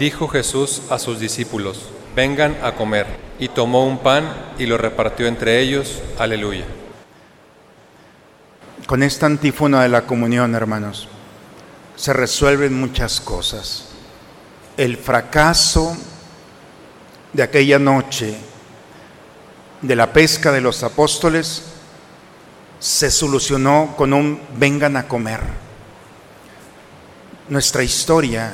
Dijo 0.00 0.28
Jesús 0.28 0.80
a 0.88 0.98
sus 0.98 1.20
discípulos, 1.20 1.90
vengan 2.16 2.56
a 2.62 2.72
comer. 2.72 3.06
Y 3.38 3.48
tomó 3.48 3.86
un 3.86 3.98
pan 3.98 4.54
y 4.58 4.64
lo 4.64 4.78
repartió 4.78 5.26
entre 5.26 5.60
ellos. 5.60 6.00
Aleluya. 6.18 6.64
Con 8.86 9.02
esta 9.02 9.26
antífona 9.26 9.82
de 9.82 9.90
la 9.90 10.06
comunión, 10.06 10.54
hermanos, 10.54 11.06
se 11.96 12.14
resuelven 12.14 12.80
muchas 12.80 13.20
cosas. 13.20 13.88
El 14.78 14.96
fracaso 14.96 15.94
de 17.34 17.42
aquella 17.42 17.78
noche 17.78 18.38
de 19.82 19.96
la 19.96 20.14
pesca 20.14 20.50
de 20.50 20.62
los 20.62 20.82
apóstoles 20.82 21.64
se 22.78 23.10
solucionó 23.10 23.92
con 23.98 24.14
un 24.14 24.40
vengan 24.56 24.96
a 24.96 25.06
comer. 25.06 25.40
Nuestra 27.50 27.82
historia, 27.82 28.50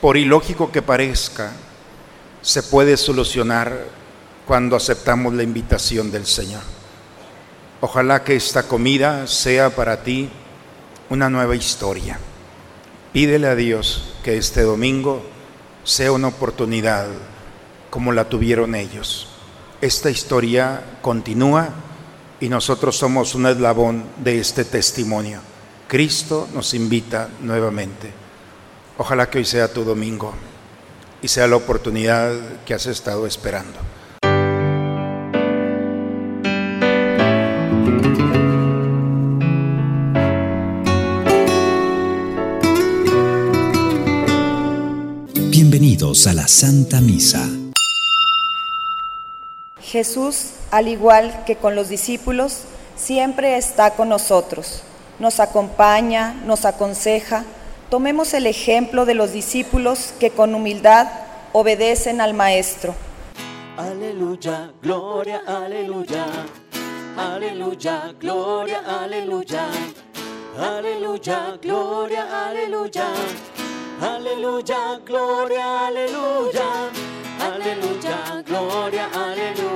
por 0.00 0.16
ilógico 0.16 0.72
que 0.72 0.82
parezca, 0.82 1.52
se 2.42 2.62
puede 2.62 2.96
solucionar 2.96 3.86
cuando 4.46 4.76
aceptamos 4.76 5.34
la 5.34 5.42
invitación 5.42 6.10
del 6.10 6.26
Señor. 6.26 6.62
Ojalá 7.80 8.24
que 8.24 8.36
esta 8.36 8.64
comida 8.64 9.26
sea 9.26 9.70
para 9.70 10.02
ti 10.02 10.30
una 11.10 11.28
nueva 11.28 11.54
historia. 11.56 12.18
Pídele 13.12 13.48
a 13.48 13.54
Dios 13.54 14.14
que 14.24 14.36
este 14.36 14.62
domingo 14.62 15.22
sea 15.84 16.12
una 16.12 16.28
oportunidad 16.28 17.06
como 17.90 18.12
la 18.12 18.28
tuvieron 18.28 18.74
ellos. 18.74 19.28
Esta 19.80 20.10
historia 20.10 20.82
continúa 21.02 21.68
y 22.38 22.48
nosotros 22.48 22.96
somos 22.96 23.34
un 23.34 23.46
eslabón 23.46 24.04
de 24.18 24.38
este 24.38 24.64
testimonio. 24.64 25.40
Cristo 25.88 26.48
nos 26.54 26.74
invita 26.74 27.28
nuevamente. 27.40 28.19
Ojalá 29.02 29.30
que 29.30 29.38
hoy 29.38 29.46
sea 29.46 29.66
tu 29.66 29.82
domingo 29.82 30.34
y 31.22 31.28
sea 31.28 31.46
la 31.46 31.56
oportunidad 31.56 32.34
que 32.66 32.74
has 32.74 32.84
estado 32.84 33.26
esperando. 33.26 33.78
Bienvenidos 45.48 46.26
a 46.26 46.34
la 46.34 46.46
Santa 46.46 47.00
Misa. 47.00 47.48
Jesús, 49.80 50.50
al 50.70 50.88
igual 50.88 51.44
que 51.46 51.56
con 51.56 51.74
los 51.74 51.88
discípulos, 51.88 52.64
siempre 52.96 53.56
está 53.56 53.92
con 53.92 54.10
nosotros. 54.10 54.82
Nos 55.18 55.40
acompaña, 55.40 56.34
nos 56.44 56.66
aconseja. 56.66 57.46
Tomemos 57.90 58.34
el 58.34 58.46
ejemplo 58.46 59.04
de 59.04 59.14
los 59.14 59.32
discípulos 59.32 60.14
que 60.20 60.30
con 60.30 60.54
humildad 60.54 61.08
obedecen 61.52 62.20
al 62.20 62.34
Maestro. 62.34 62.94
Aleluya, 63.76 64.70
gloria, 64.80 65.42
aleluya. 65.44 66.24
Aleluya, 67.16 68.14
gloria, 68.20 68.80
aleluya. 69.02 69.66
Aleluya, 70.56 71.58
gloria, 71.60 72.48
aleluya. 72.48 73.06
Aleluya, 74.00 75.00
gloria, 75.04 75.86
aleluya. 75.88 76.90
Aleluya, 77.40 78.44
gloria, 78.46 79.08
aleluya. 79.12 79.69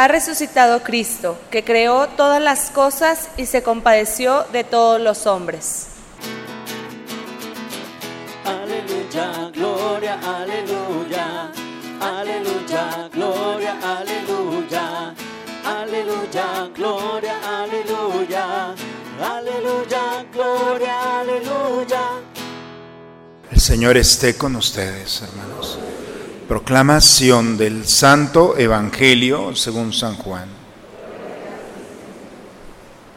Ha 0.00 0.08
resucitado 0.08 0.82
Cristo, 0.82 1.38
que 1.50 1.62
creó 1.62 2.08
todas 2.08 2.40
las 2.40 2.70
cosas 2.70 3.28
y 3.36 3.44
se 3.44 3.62
compadeció 3.62 4.44
de 4.50 4.64
todos 4.64 4.98
los 4.98 5.26
hombres. 5.26 5.88
Aleluya, 8.46 9.50
gloria, 9.52 10.18
aleluya. 10.24 11.52
Aleluya, 12.00 13.10
gloria, 13.12 13.76
aleluya. 13.98 15.14
Aleluya, 15.66 16.70
gloria, 16.74 17.60
aleluya. 17.60 18.74
Aleluya, 19.22 20.26
gloria, 20.32 21.20
aleluya. 21.20 22.02
El 23.50 23.60
Señor 23.60 23.98
esté 23.98 24.34
con 24.34 24.56
ustedes, 24.56 25.20
hermanos. 25.20 25.59
Proclamación 26.50 27.56
del 27.56 27.86
Santo 27.86 28.58
Evangelio 28.58 29.54
según 29.54 29.92
San 29.92 30.16
Juan. 30.16 30.48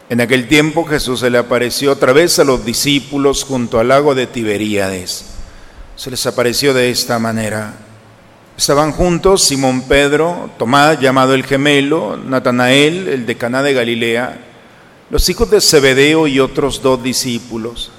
En 0.07 0.21
aquel 0.21 0.47
tiempo 0.47 0.85
Jesús 0.85 1.21
se 1.21 1.31
le 1.31 1.39
apareció 1.39 1.93
otra 1.93 2.13
vez 2.13 2.37
a 2.37 2.43
los 2.43 2.63
discípulos 2.63 3.43
junto 3.43 3.79
al 3.79 3.87
lago 3.87 4.13
de 4.13 4.27
Tiberíades. 4.27 5.25
Se 5.95 6.11
les 6.11 6.23
apareció 6.27 6.75
de 6.75 6.91
esta 6.91 7.17
manera. 7.17 7.73
Estaban 8.55 8.91
juntos 8.91 9.43
Simón 9.43 9.81
Pedro, 9.87 10.51
Tomás 10.59 10.99
llamado 10.99 11.33
el 11.33 11.43
gemelo, 11.43 12.15
Natanael, 12.15 13.07
el 13.07 13.25
de 13.25 13.35
Caná 13.35 13.63
de 13.63 13.73
Galilea, 13.73 14.41
los 15.09 15.27
hijos 15.27 15.49
de 15.49 15.59
Zebedeo 15.59 16.27
y 16.27 16.39
otros 16.39 16.83
dos 16.83 17.01
discípulos. 17.01 17.91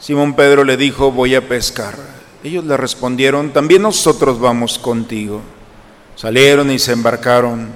Simón 0.00 0.34
Pedro 0.34 0.64
le 0.64 0.76
dijo, 0.76 1.12
voy 1.12 1.36
a 1.36 1.46
pescar. 1.46 2.15
Ellos 2.46 2.64
le 2.64 2.76
respondieron, 2.76 3.50
también 3.50 3.82
nosotros 3.82 4.38
vamos 4.38 4.78
contigo. 4.78 5.40
Salieron 6.14 6.70
y 6.70 6.78
se 6.78 6.92
embarcaron, 6.92 7.70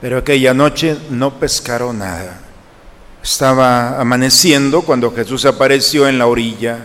pero 0.00 0.18
aquella 0.18 0.52
noche 0.52 0.96
no 1.08 1.38
pescaron 1.38 2.00
nada. 2.00 2.40
Estaba 3.22 4.00
amaneciendo 4.00 4.82
cuando 4.82 5.14
Jesús 5.14 5.44
apareció 5.44 6.08
en 6.08 6.18
la 6.18 6.26
orilla, 6.26 6.84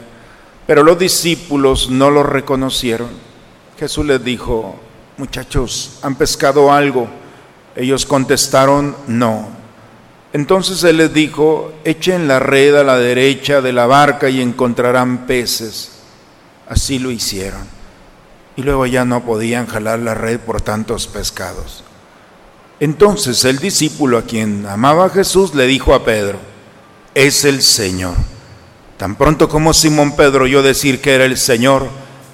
pero 0.68 0.84
los 0.84 1.00
discípulos 1.00 1.90
no 1.90 2.12
lo 2.12 2.22
reconocieron. 2.22 3.10
Jesús 3.80 4.06
les 4.06 4.24
dijo, 4.24 4.76
muchachos, 5.18 5.98
¿han 6.04 6.14
pescado 6.14 6.72
algo? 6.72 7.08
Ellos 7.76 8.06
contestaron, 8.06 8.96
no. 9.08 9.48
Entonces 10.34 10.84
Él 10.84 10.98
les 10.98 11.12
dijo, 11.12 11.74
echen 11.84 12.28
la 12.28 12.38
red 12.38 12.76
a 12.76 12.84
la 12.84 13.00
derecha 13.00 13.60
de 13.60 13.74
la 13.74 13.88
barca 13.88 14.30
y 14.30 14.40
encontrarán 14.40 15.26
peces. 15.26 15.93
Así 16.68 17.00
lo 17.00 17.12
hicieron. 17.12 17.62
Y 18.56 18.62
luego 18.62 18.86
ya 18.86 19.06
no 19.06 19.24
podían 19.26 19.68
jalar 19.68 20.00
la 20.00 20.14
red 20.14 20.40
por 20.40 20.62
tantos 20.62 21.08
pescados. 21.08 21.84
Entonces 22.80 23.46
el 23.46 23.60
discípulo 23.60 24.18
a 24.18 24.24
quien 24.24 24.66
amaba 24.66 25.10
Jesús 25.10 25.56
le 25.56 25.68
dijo 25.68 25.94
a 25.94 26.04
Pedro, 26.04 26.38
es 27.14 27.46
el 27.46 27.62
Señor. 27.62 28.16
Tan 28.98 29.16
pronto 29.16 29.48
como 29.50 29.74
Simón 29.74 30.16
Pedro 30.16 30.46
oyó 30.46 30.62
decir 30.62 31.02
que 31.02 31.14
era 31.14 31.26
el 31.26 31.38
Señor, 31.38 31.88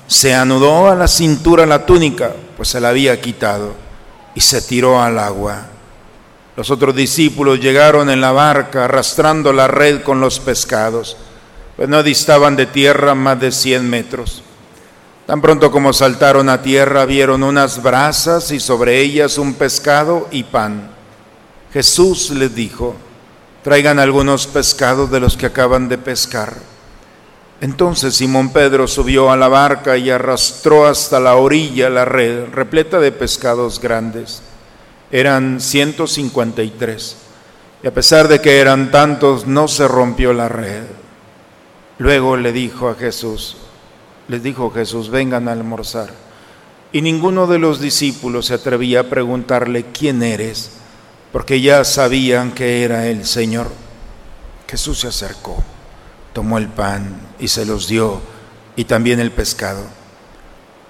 se 0.08 0.34
anudó 0.34 0.90
a 0.90 0.96
la 0.96 1.08
cintura 1.08 1.66
la 1.66 1.86
túnica, 1.86 2.34
pues 2.58 2.70
se 2.70 2.80
la 2.80 2.90
había 2.90 3.22
quitado, 3.22 3.74
y 4.36 4.42
se 4.42 4.62
tiró 4.62 5.02
al 5.02 5.20
agua. 5.20 5.68
Los 6.56 6.72
otros 6.72 6.96
discípulos 6.96 7.60
llegaron 7.60 8.10
en 8.10 8.20
la 8.20 8.32
barca 8.32 8.86
arrastrando 8.86 9.54
la 9.54 9.68
red 9.68 10.02
con 10.02 10.20
los 10.20 10.40
pescados, 10.40 11.16
pues 11.80 11.88
no 11.88 12.04
distaban 12.04 12.58
de 12.58 12.66
tierra 12.66 13.16
más 13.16 13.40
de 13.40 13.54
cien 13.54 13.90
metros. 13.90 14.44
Tan 15.26 15.40
pronto 15.40 15.72
como 15.72 15.94
saltaron 15.94 16.50
a 16.50 16.62
tierra 16.62 17.06
vieron 17.06 17.42
unas 17.42 17.82
brasas 17.82 18.52
y 18.52 18.60
sobre 18.60 19.00
ellas 19.00 19.38
un 19.38 19.54
pescado 19.54 20.28
y 20.30 20.44
pan. 20.44 20.92
Jesús 21.72 22.32
les 22.32 22.54
dijo, 22.54 22.98
traigan 23.64 23.98
algunos 23.98 24.46
pescados 24.46 25.10
de 25.10 25.22
los 25.22 25.38
que 25.38 25.46
acaban 25.46 25.88
de 25.88 25.98
pescar. 25.98 26.54
Entonces 27.62 28.14
Simón 28.14 28.52
Pedro 28.52 28.86
subió 28.86 29.32
a 29.32 29.38
la 29.38 29.48
barca 29.48 29.96
y 29.96 30.10
arrastró 30.10 30.86
hasta 30.86 31.22
la 31.22 31.36
orilla 31.36 31.90
la 31.90 32.04
red 32.04 32.48
repleta 32.52 33.00
de 33.00 33.14
pescados 33.14 33.80
grandes. 33.80 34.42
Eran 35.12 35.62
153. 35.62 37.16
Y 37.84 37.88
a 37.88 37.94
pesar 37.94 38.28
de 38.28 38.42
que 38.42 38.60
eran 38.60 38.92
tantos, 38.92 39.48
no 39.48 39.70
se 39.70 39.88
rompió 39.88 40.34
la 40.34 40.50
red. 40.50 40.84
Luego 42.00 42.38
le 42.38 42.54
dijo 42.54 42.90
a 42.90 42.96
Jesús, 42.96 43.58
les 44.30 44.42
dijo 44.42 44.72
Jesús, 44.72 45.10
vengan 45.10 45.50
a 45.50 45.52
almorzar. 45.52 46.10
Y 46.94 47.02
ninguno 47.02 47.46
de 47.46 47.60
los 47.60 47.82
discípulos 47.82 48.48
se 48.48 48.54
atrevía 48.54 49.02
a 49.02 49.10
preguntarle, 49.10 49.86
¿quién 49.92 50.24
eres? 50.24 50.72
Porque 51.34 51.62
ya 51.62 51.84
sabían 51.84 52.54
que 52.54 52.84
era 52.84 53.08
el 53.08 53.26
Señor. 53.26 53.68
Jesús 54.68 55.02
se 55.02 55.08
acercó, 55.08 55.62
tomó 56.32 56.58
el 56.58 56.70
pan 56.70 57.20
y 57.38 57.50
se 57.50 57.66
los 57.66 57.88
dio, 57.88 58.22
y 58.78 58.86
también 58.86 59.20
el 59.20 59.32
pescado. 59.32 59.84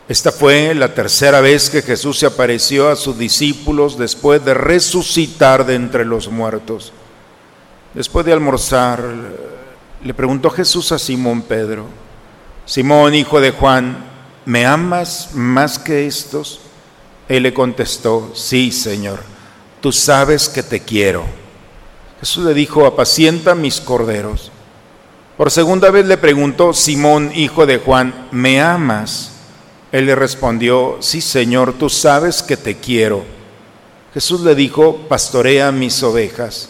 Esta 0.07 0.31
fue 0.31 0.75
la 0.75 0.94
tercera 0.94 1.41
vez 1.41 1.69
que 1.69 1.81
Jesús 1.81 2.19
se 2.19 2.27
apareció 2.27 2.89
a 2.89 2.95
sus 2.95 3.17
discípulos 3.17 3.97
después 3.97 4.45
de 4.45 4.53
resucitar 4.53 5.65
de 5.65 5.75
entre 5.75 6.06
los 6.06 6.29
muertos. 6.29 6.94
Después 7.94 8.25
de 8.25 8.33
almorzar, 8.33 9.03
le 10.03 10.13
preguntó 10.13 10.49
Jesús 10.49 10.91
a 10.91 10.99
Simón 10.99 11.41
Pedro, 11.41 11.85
Simón, 12.65 13.15
hijo 13.15 13.41
de 13.41 13.51
Juan, 13.51 14.05
¿me 14.45 14.65
amas 14.65 15.31
más 15.33 15.79
que 15.79 16.07
estos? 16.07 16.61
Él 17.27 17.43
le 17.43 17.53
contestó, 17.53 18.31
sí, 18.35 18.71
Señor, 18.71 19.19
tú 19.81 19.91
sabes 19.91 20.47
que 20.47 20.63
te 20.63 20.79
quiero. 20.79 21.25
Jesús 22.19 22.45
le 22.45 22.53
dijo, 22.53 22.85
apacienta 22.85 23.55
mis 23.55 23.81
corderos. 23.81 24.51
Por 25.37 25.51
segunda 25.51 25.89
vez 25.89 26.05
le 26.05 26.17
preguntó 26.17 26.73
Simón, 26.73 27.31
hijo 27.33 27.65
de 27.65 27.77
Juan, 27.77 28.27
¿me 28.31 28.61
amas? 28.61 29.31
Él 29.91 30.05
le 30.05 30.15
respondió, 30.15 30.97
sí, 30.99 31.21
Señor, 31.21 31.73
tú 31.73 31.89
sabes 31.89 32.43
que 32.43 32.55
te 32.55 32.77
quiero. 32.77 33.23
Jesús 34.13 34.41
le 34.41 34.55
dijo, 34.55 35.07
pastorea 35.07 35.71
mis 35.71 36.01
ovejas. 36.03 36.69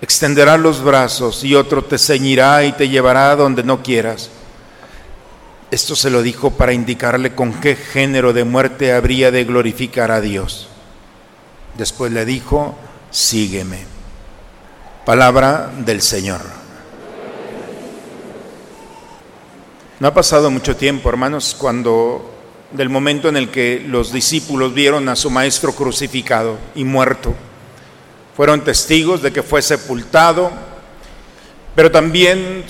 extenderás 0.00 0.60
los 0.60 0.82
brazos 0.82 1.44
y 1.44 1.54
otro 1.54 1.84
te 1.84 1.98
ceñirá 1.98 2.64
y 2.64 2.72
te 2.72 2.88
llevará 2.88 3.34
donde 3.36 3.62
no 3.62 3.82
quieras. 3.82 4.30
Esto 5.70 5.96
se 5.96 6.10
lo 6.10 6.22
dijo 6.22 6.52
para 6.52 6.72
indicarle 6.72 7.34
con 7.34 7.54
qué 7.54 7.74
género 7.74 8.32
de 8.32 8.44
muerte 8.44 8.92
habría 8.92 9.30
de 9.30 9.44
glorificar 9.44 10.10
a 10.10 10.20
Dios. 10.20 10.68
Después 11.76 12.12
le 12.12 12.24
dijo, 12.24 12.76
sígueme. 13.10 13.84
Palabra 15.04 15.72
del 15.84 16.00
Señor. 16.00 16.40
No 20.00 20.08
ha 20.08 20.14
pasado 20.14 20.50
mucho 20.50 20.76
tiempo, 20.76 21.08
hermanos, 21.08 21.56
cuando 21.58 22.34
del 22.72 22.88
momento 22.88 23.28
en 23.28 23.36
el 23.36 23.50
que 23.50 23.82
los 23.86 24.12
discípulos 24.12 24.74
vieron 24.74 25.08
a 25.08 25.16
su 25.16 25.30
maestro 25.30 25.72
crucificado 25.72 26.58
y 26.74 26.84
muerto. 26.84 27.34
Fueron 28.36 28.64
testigos 28.64 29.22
de 29.22 29.32
que 29.32 29.44
fue 29.44 29.62
sepultado, 29.62 30.50
pero 31.76 31.90
también 31.90 32.64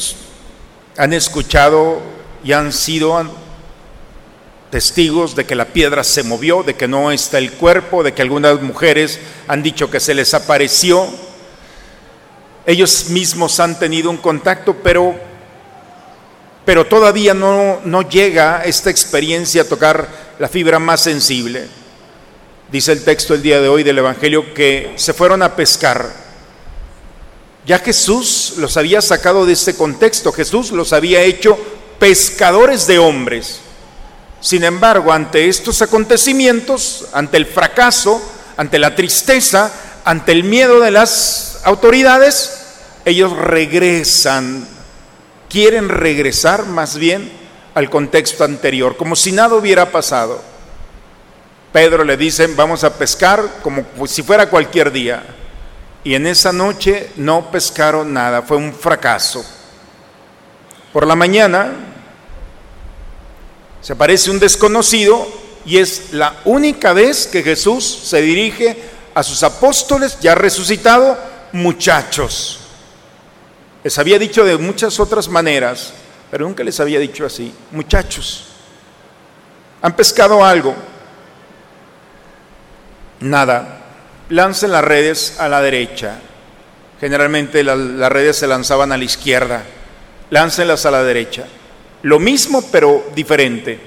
han 0.96 1.12
escuchado 1.12 2.00
y 2.44 2.52
han 2.52 2.72
sido 2.72 3.24
testigos 4.70 5.34
de 5.34 5.46
que 5.46 5.54
la 5.54 5.66
piedra 5.66 6.04
se 6.04 6.22
movió, 6.22 6.62
de 6.62 6.74
que 6.74 6.86
no 6.86 7.10
está 7.12 7.38
el 7.38 7.52
cuerpo, 7.52 8.02
de 8.02 8.12
que 8.12 8.22
algunas 8.22 8.60
mujeres 8.60 9.18
han 9.48 9.62
dicho 9.62 9.90
que 9.90 10.00
se 10.00 10.14
les 10.14 10.34
apareció. 10.34 11.06
Ellos 12.66 13.08
mismos 13.08 13.58
han 13.60 13.78
tenido 13.78 14.10
un 14.10 14.18
contacto, 14.18 14.76
pero, 14.82 15.14
pero 16.64 16.86
todavía 16.86 17.32
no, 17.32 17.80
no 17.84 18.02
llega 18.02 18.64
esta 18.64 18.90
experiencia 18.90 19.62
a 19.62 19.68
tocar 19.68 20.08
la 20.38 20.48
fibra 20.48 20.78
más 20.78 21.00
sensible. 21.00 21.68
Dice 22.70 22.92
el 22.92 23.04
texto 23.04 23.34
el 23.34 23.42
día 23.42 23.60
de 23.60 23.68
hoy 23.68 23.82
del 23.82 23.98
Evangelio 23.98 24.52
que 24.54 24.92
se 24.96 25.12
fueron 25.12 25.42
a 25.42 25.54
pescar. 25.54 26.24
Ya 27.66 27.78
Jesús 27.78 28.54
los 28.58 28.76
había 28.76 29.00
sacado 29.00 29.46
de 29.46 29.52
este 29.52 29.74
contexto, 29.74 30.32
Jesús 30.32 30.70
los 30.70 30.92
había 30.92 31.22
hecho 31.22 31.58
pescadores 31.98 32.86
de 32.86 32.98
hombres. 32.98 33.60
Sin 34.40 34.64
embargo, 34.64 35.12
ante 35.12 35.48
estos 35.48 35.80
acontecimientos, 35.80 37.06
ante 37.12 37.38
el 37.38 37.46
fracaso, 37.46 38.20
ante 38.56 38.78
la 38.78 38.94
tristeza, 38.94 39.72
ante 40.04 40.32
el 40.32 40.44
miedo 40.44 40.80
de 40.80 40.90
las 40.90 41.60
autoridades, 41.64 42.64
ellos 43.04 43.34
regresan, 43.36 44.68
quieren 45.48 45.88
regresar 45.88 46.66
más 46.66 46.96
bien 46.96 47.32
al 47.74 47.88
contexto 47.88 48.44
anterior, 48.44 48.96
como 48.96 49.16
si 49.16 49.32
nada 49.32 49.54
hubiera 49.54 49.90
pasado. 49.90 50.53
Pedro 51.74 52.04
le 52.04 52.16
dicen, 52.16 52.54
vamos 52.54 52.84
a 52.84 52.94
pescar 52.94 53.58
como 53.60 53.84
si 54.06 54.22
fuera 54.22 54.48
cualquier 54.48 54.92
día. 54.92 55.24
Y 56.04 56.14
en 56.14 56.28
esa 56.28 56.52
noche 56.52 57.10
no 57.16 57.50
pescaron 57.50 58.12
nada, 58.12 58.42
fue 58.42 58.58
un 58.58 58.72
fracaso. 58.72 59.44
Por 60.92 61.04
la 61.04 61.16
mañana 61.16 61.72
se 63.80 63.92
aparece 63.92 64.30
un 64.30 64.38
desconocido 64.38 65.26
y 65.66 65.78
es 65.78 66.12
la 66.12 66.36
única 66.44 66.92
vez 66.92 67.26
que 67.26 67.42
Jesús 67.42 67.84
se 68.04 68.22
dirige 68.22 68.80
a 69.12 69.24
sus 69.24 69.42
apóstoles 69.42 70.20
ya 70.20 70.36
resucitado, 70.36 71.18
muchachos. 71.50 72.60
Les 73.82 73.98
había 73.98 74.20
dicho 74.20 74.44
de 74.44 74.56
muchas 74.58 75.00
otras 75.00 75.26
maneras, 75.26 75.92
pero 76.30 76.46
nunca 76.46 76.62
les 76.62 76.78
había 76.78 77.00
dicho 77.00 77.26
así, 77.26 77.52
muchachos. 77.72 78.44
¿Han 79.82 79.96
pescado 79.96 80.44
algo? 80.44 80.93
Nada. 83.20 83.80
Lancen 84.28 84.72
las 84.72 84.84
redes 84.84 85.38
a 85.38 85.48
la 85.48 85.60
derecha. 85.60 86.18
Generalmente 87.00 87.62
las 87.62 88.12
redes 88.12 88.36
se 88.36 88.46
lanzaban 88.46 88.92
a 88.92 88.96
la 88.96 89.04
izquierda 89.04 89.64
láncenlas 90.30 90.84
a 90.84 90.90
la 90.90 91.04
derecha. 91.04 91.44
Lo 92.02 92.18
mismo 92.18 92.62
pero 92.70 93.04
diferente. 93.14 93.78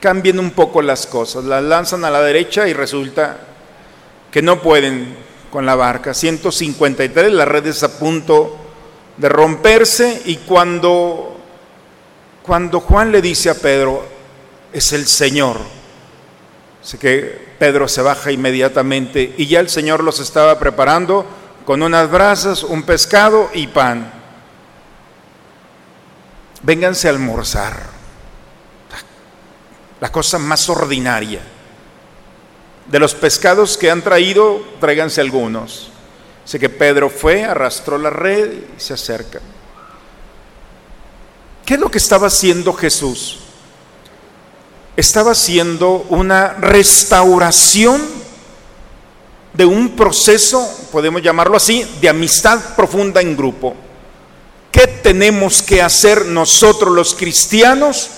Cambien 0.00 0.38
un 0.38 0.52
poco 0.52 0.80
las 0.80 1.06
cosas. 1.06 1.44
Las 1.44 1.62
lanzan 1.62 2.04
a 2.04 2.10
la 2.10 2.22
derecha 2.22 2.68
y 2.68 2.72
resulta 2.72 3.36
que 4.30 4.42
no 4.42 4.62
pueden 4.62 5.16
con 5.50 5.66
la 5.66 5.74
barca. 5.74 6.14
153, 6.14 7.32
la 7.32 7.44
red 7.44 7.66
es 7.66 7.82
a 7.82 7.98
punto 7.98 8.56
de 9.16 9.28
romperse 9.28 10.22
y 10.24 10.36
cuando, 10.36 11.36
cuando 12.42 12.80
Juan 12.80 13.10
le 13.10 13.20
dice 13.20 13.50
a 13.50 13.54
Pedro, 13.54 14.06
es 14.72 14.92
el 14.92 15.06
Señor. 15.06 15.58
Sé 16.82 16.98
que 16.98 17.54
Pedro 17.58 17.88
se 17.88 18.02
baja 18.02 18.32
inmediatamente 18.32 19.34
y 19.36 19.46
ya 19.46 19.60
el 19.60 19.68
Señor 19.68 20.02
los 20.02 20.20
estaba 20.20 20.58
preparando 20.58 21.26
con 21.64 21.82
unas 21.82 22.10
brasas, 22.10 22.62
un 22.62 22.82
pescado 22.82 23.50
y 23.52 23.66
pan 23.66 24.20
vénganse 26.62 27.08
a 27.08 27.10
almorzar. 27.10 28.00
La 30.00 30.10
cosa 30.10 30.38
más 30.38 30.68
ordinaria. 30.68 31.40
De 32.86 32.98
los 32.98 33.14
pescados 33.14 33.76
que 33.76 33.90
han 33.90 34.02
traído, 34.02 34.62
tráiganse 34.80 35.20
algunos. 35.20 35.90
Sé 36.44 36.58
que 36.58 36.68
Pedro 36.68 37.10
fue, 37.10 37.44
arrastró 37.44 37.98
la 37.98 38.10
red 38.10 38.52
y 38.76 38.80
se 38.80 38.94
acerca. 38.94 39.40
¿Qué 41.64 41.74
es 41.74 41.80
lo 41.80 41.90
que 41.90 41.98
estaba 41.98 42.26
haciendo 42.26 42.72
Jesús? 42.72 43.40
Estaba 45.00 45.32
haciendo 45.32 46.04
una 46.10 46.52
restauración 46.52 48.02
de 49.54 49.64
un 49.64 49.96
proceso, 49.96 50.70
podemos 50.92 51.22
llamarlo 51.22 51.56
así, 51.56 51.90
de 52.02 52.10
amistad 52.10 52.76
profunda 52.76 53.22
en 53.22 53.34
grupo. 53.34 53.74
¿Qué 54.70 54.86
tenemos 54.86 55.62
que 55.62 55.80
hacer 55.80 56.26
nosotros 56.26 56.94
los 56.94 57.14
cristianos 57.14 58.10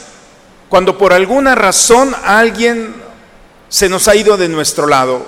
cuando 0.68 0.98
por 0.98 1.12
alguna 1.12 1.54
razón 1.54 2.16
alguien 2.24 2.96
se 3.68 3.88
nos 3.88 4.08
ha 4.08 4.16
ido 4.16 4.36
de 4.36 4.48
nuestro 4.48 4.88
lado 4.88 5.24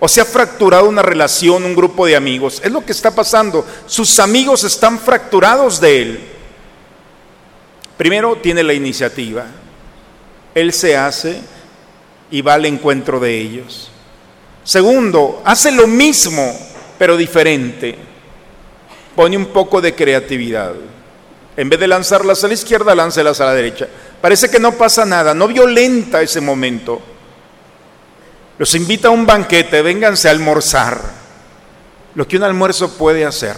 o 0.00 0.08
se 0.08 0.20
ha 0.20 0.24
fracturado 0.24 0.88
una 0.88 1.02
relación, 1.02 1.64
un 1.64 1.76
grupo 1.76 2.06
de 2.06 2.16
amigos? 2.16 2.60
Es 2.64 2.72
lo 2.72 2.84
que 2.84 2.90
está 2.90 3.14
pasando. 3.14 3.64
Sus 3.86 4.18
amigos 4.18 4.64
están 4.64 4.98
fracturados 4.98 5.80
de 5.80 6.02
él. 6.02 6.28
Primero 7.96 8.34
tiene 8.42 8.64
la 8.64 8.72
iniciativa. 8.72 9.46
Él 10.54 10.72
se 10.72 10.96
hace 10.96 11.40
y 12.30 12.42
va 12.42 12.54
al 12.54 12.66
encuentro 12.66 13.20
de 13.20 13.38
ellos. 13.38 13.90
Segundo, 14.64 15.42
hace 15.44 15.72
lo 15.72 15.86
mismo, 15.86 16.54
pero 16.98 17.16
diferente 17.16 18.12
pone 19.14 19.36
un 19.36 19.46
poco 19.46 19.80
de 19.80 19.94
creatividad. 19.94 20.72
En 21.56 21.68
vez 21.68 21.78
de 21.78 21.86
lanzarlas 21.86 22.42
a 22.42 22.48
la 22.48 22.54
izquierda, 22.54 22.94
láncelas 22.94 23.40
a 23.40 23.46
la 23.46 23.54
derecha. 23.54 23.86
Parece 24.20 24.50
que 24.50 24.58
no 24.58 24.72
pasa 24.72 25.04
nada, 25.04 25.34
no 25.34 25.48
violenta 25.48 26.22
ese 26.22 26.40
momento. 26.40 27.00
Los 28.58 28.74
invita 28.74 29.08
a 29.08 29.10
un 29.10 29.26
banquete, 29.26 29.82
vénganse 29.82 30.28
a 30.28 30.30
almorzar. 30.30 31.00
Lo 32.14 32.26
que 32.26 32.36
un 32.36 32.42
almuerzo 32.42 32.96
puede 32.96 33.24
hacer. 33.24 33.56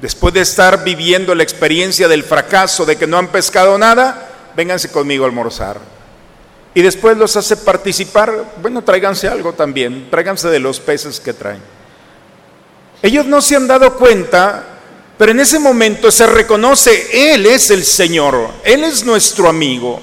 Después 0.00 0.34
de 0.34 0.40
estar 0.40 0.82
viviendo 0.82 1.34
la 1.34 1.42
experiencia 1.42 2.08
del 2.08 2.24
fracaso, 2.24 2.84
de 2.84 2.96
que 2.96 3.06
no 3.06 3.18
han 3.18 3.28
pescado 3.28 3.78
nada, 3.78 4.30
vénganse 4.56 4.90
conmigo 4.90 5.24
a 5.24 5.28
almorzar. 5.28 5.80
Y 6.74 6.82
después 6.82 7.16
los 7.16 7.36
hace 7.36 7.56
participar, 7.56 8.54
bueno, 8.62 8.82
tráiganse 8.82 9.28
algo 9.28 9.52
también, 9.52 10.08
tráiganse 10.10 10.48
de 10.48 10.58
los 10.58 10.80
peces 10.80 11.20
que 11.20 11.34
traen. 11.34 11.60
Ellos 13.02 13.26
no 13.26 13.42
se 13.42 13.56
han 13.56 13.66
dado 13.66 13.96
cuenta, 13.96 14.64
pero 15.18 15.32
en 15.32 15.40
ese 15.40 15.58
momento 15.58 16.10
se 16.10 16.26
reconoce, 16.26 17.34
Él 17.34 17.44
es 17.46 17.70
el 17.70 17.84
Señor, 17.84 18.48
Él 18.64 18.84
es 18.84 19.04
nuestro 19.04 19.48
amigo. 19.48 20.00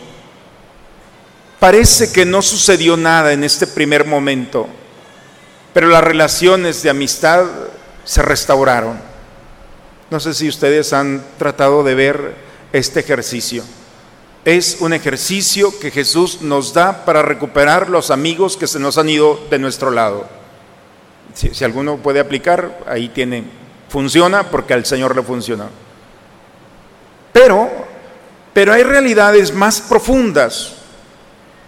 Parece 1.60 2.12
que 2.12 2.26
no 2.26 2.42
sucedió 2.42 2.96
nada 2.96 3.34
en 3.34 3.44
este 3.44 3.66
primer 3.66 4.06
momento, 4.06 4.68
pero 5.74 5.88
las 5.88 6.04
relaciones 6.04 6.84
de 6.84 6.90
amistad 6.90 7.46
se 8.06 8.22
restauraron. 8.22 9.00
No 10.10 10.20
sé 10.20 10.34
si 10.34 10.48
ustedes 10.48 10.94
han 10.94 11.24
tratado 11.38 11.84
de 11.84 11.96
ver 11.96 12.36
este 12.74 13.00
ejercicio. 13.00 13.64
Es 14.50 14.78
un 14.80 14.94
ejercicio 14.94 15.80
que 15.80 15.92
Jesús 15.92 16.42
nos 16.42 16.74
da 16.74 17.06
para 17.06 17.22
recuperar 17.22 17.88
los 17.88 18.10
amigos 18.10 18.58
que 18.58 18.66
se 18.66 18.80
nos 18.80 18.98
han 18.98 19.08
ido 19.08 19.40
de 19.52 19.60
nuestro 19.60 19.92
lado. 19.92 20.26
Si, 21.36 21.64
alguno 21.64 21.98
puede 21.98 22.20
aplicar, 22.20 22.84
ahí 22.88 23.10
tiene, 23.10 23.44
funciona 23.90 24.50
porque 24.50 24.74
al 24.74 24.88
Señor 24.88 25.16
le 25.16 25.22
funciona. 25.22 25.70
Pero, 27.32 27.70
pero 28.52 28.74
hay 28.74 28.82
realidades 28.82 29.54
más 29.54 29.82
profundas. 29.82 30.78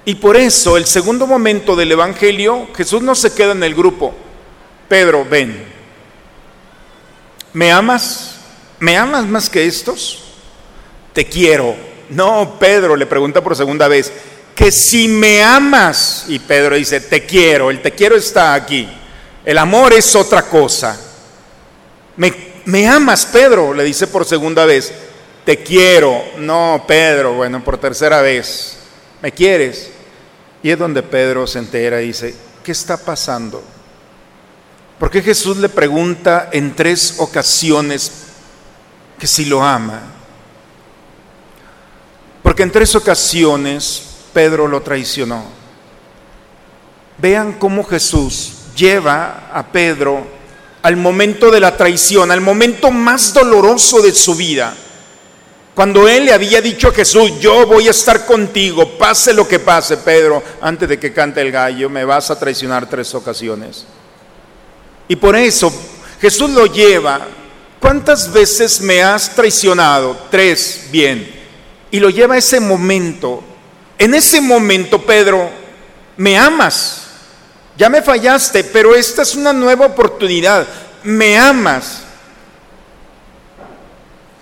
Y 0.04 0.16
por 0.16 0.36
eso 0.36 0.76
el 0.76 0.88
segundo 0.88 1.28
momento 1.28 1.76
del 1.76 1.92
Evangelio, 1.92 2.68
Jesús 2.76 3.04
no 3.04 3.14
se 3.14 3.32
queda 3.32 3.52
en 3.52 3.62
el 3.62 3.76
grupo. 3.76 4.12
Pedro, 4.90 5.24
ven. 5.24 5.68
¿Me 7.54 7.72
amas? 7.72 8.38
¿Me 8.80 8.98
amas 8.98 9.28
más 9.28 9.52
que 9.52 9.68
estos? 9.68 10.24
Te 11.14 11.26
quiero. 11.26 11.91
No, 12.12 12.58
Pedro 12.60 12.96
le 12.96 13.06
pregunta 13.06 13.42
por 13.42 13.56
segunda 13.56 13.88
vez, 13.88 14.12
que 14.56 14.72
si 14.72 15.08
me 15.08 15.42
amas, 15.42 16.26
y 16.28 16.40
Pedro 16.40 16.76
dice, 16.76 17.00
te 17.00 17.26
quiero, 17.26 17.72
el 17.72 17.82
te 17.82 17.92
quiero 17.92 18.16
está 18.16 18.54
aquí. 18.54 18.88
El 19.44 19.58
amor 19.58 19.94
es 19.94 20.16
otra 20.16 20.44
cosa. 20.44 21.00
¿Me, 22.18 22.34
me 22.66 22.88
amas, 22.88 23.26
Pedro? 23.26 23.74
Le 23.74 23.84
dice 23.84 24.08
por 24.08 24.26
segunda 24.26 24.66
vez, 24.66 24.92
te 25.46 25.64
quiero. 25.64 26.22
No, 26.38 26.84
Pedro, 26.88 27.34
bueno, 27.34 27.64
por 27.64 27.78
tercera 27.78 28.22
vez, 28.22 28.78
¿me 29.22 29.32
quieres? 29.32 29.90
Y 30.62 30.70
es 30.70 30.78
donde 30.78 31.02
Pedro 31.02 31.48
se 31.48 31.60
entera 31.60 32.02
y 32.02 32.08
dice, 32.08 32.36
¿qué 32.64 32.72
está 32.72 32.98
pasando? 32.98 33.64
Porque 35.00 35.24
Jesús 35.24 35.58
le 35.58 35.70
pregunta 35.70 36.50
en 36.52 36.76
tres 36.76 37.16
ocasiones 37.18 38.12
que 39.18 39.26
si 39.26 39.46
lo 39.46 39.64
ama. 39.64 40.21
Porque 42.42 42.64
en 42.64 42.72
tres 42.72 42.96
ocasiones 42.96 44.04
Pedro 44.34 44.68
lo 44.68 44.82
traicionó. 44.82 45.44
Vean 47.18 47.54
cómo 47.54 47.84
Jesús 47.84 48.54
lleva 48.76 49.50
a 49.54 49.68
Pedro 49.72 50.26
al 50.82 50.98
momento 50.98 51.52
de 51.52 51.60
la 51.60 51.78
traición, 51.78 52.32
al 52.32 52.42
momento 52.42 52.90
más 52.90 53.34
doloroso 53.34 54.02
de 54.02 54.12
su 54.14 54.36
vida. 54.36 54.74
Cuando 55.76 56.08
él 56.08 56.26
le 56.26 56.34
había 56.34 56.62
dicho 56.62 56.90
a 56.90 56.94
Jesús, 56.94 57.40
yo 57.40 57.66
voy 57.66 57.88
a 57.88 57.92
estar 57.92 58.26
contigo, 58.26 58.98
pase 58.98 59.34
lo 59.34 59.48
que 59.48 59.60
pase, 59.60 59.98
Pedro, 59.98 60.44
antes 60.62 60.90
de 60.90 61.00
que 61.00 61.14
cante 61.14 61.42
el 61.42 61.52
gallo, 61.52 61.90
me 61.90 62.04
vas 62.04 62.30
a 62.30 62.40
traicionar 62.40 62.90
tres 62.90 63.14
ocasiones. 63.14 63.86
Y 65.08 65.16
por 65.16 65.36
eso 65.36 65.72
Jesús 66.20 66.50
lo 66.50 66.66
lleva. 66.66 67.28
¿Cuántas 67.80 68.32
veces 68.32 68.82
me 68.82 69.02
has 69.02 69.34
traicionado? 69.34 70.16
Tres, 70.30 70.88
bien. 70.92 71.41
Y 71.92 72.00
lo 72.00 72.10
lleva 72.10 72.36
a 72.36 72.38
ese 72.40 72.60
momento. 72.60 73.44
En 73.98 74.14
ese 74.16 74.42
momento, 74.42 75.02
Pedro, 75.06 75.50
me 76.18 76.38
amas. 76.38 77.04
Ya 77.78 77.90
me 77.90 78.02
fallaste, 78.02 78.64
pero 78.64 78.96
esta 78.96 79.22
es 79.22 79.36
una 79.36 79.54
nueva 79.54 79.86
oportunidad. 79.88 80.66
Me 81.04 81.38
amas. 81.38 82.04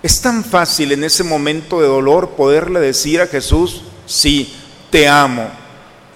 Es 0.02 0.20
tan 0.20 0.42
fácil 0.44 0.92
en 0.92 1.04
ese 1.04 1.24
momento 1.24 1.80
de 1.80 1.88
dolor 1.88 2.30
poderle 2.30 2.80
decir 2.80 3.20
a 3.20 3.26
Jesús, 3.26 3.82
sí, 4.06 4.56
te 4.90 5.06
amo. 5.06 5.50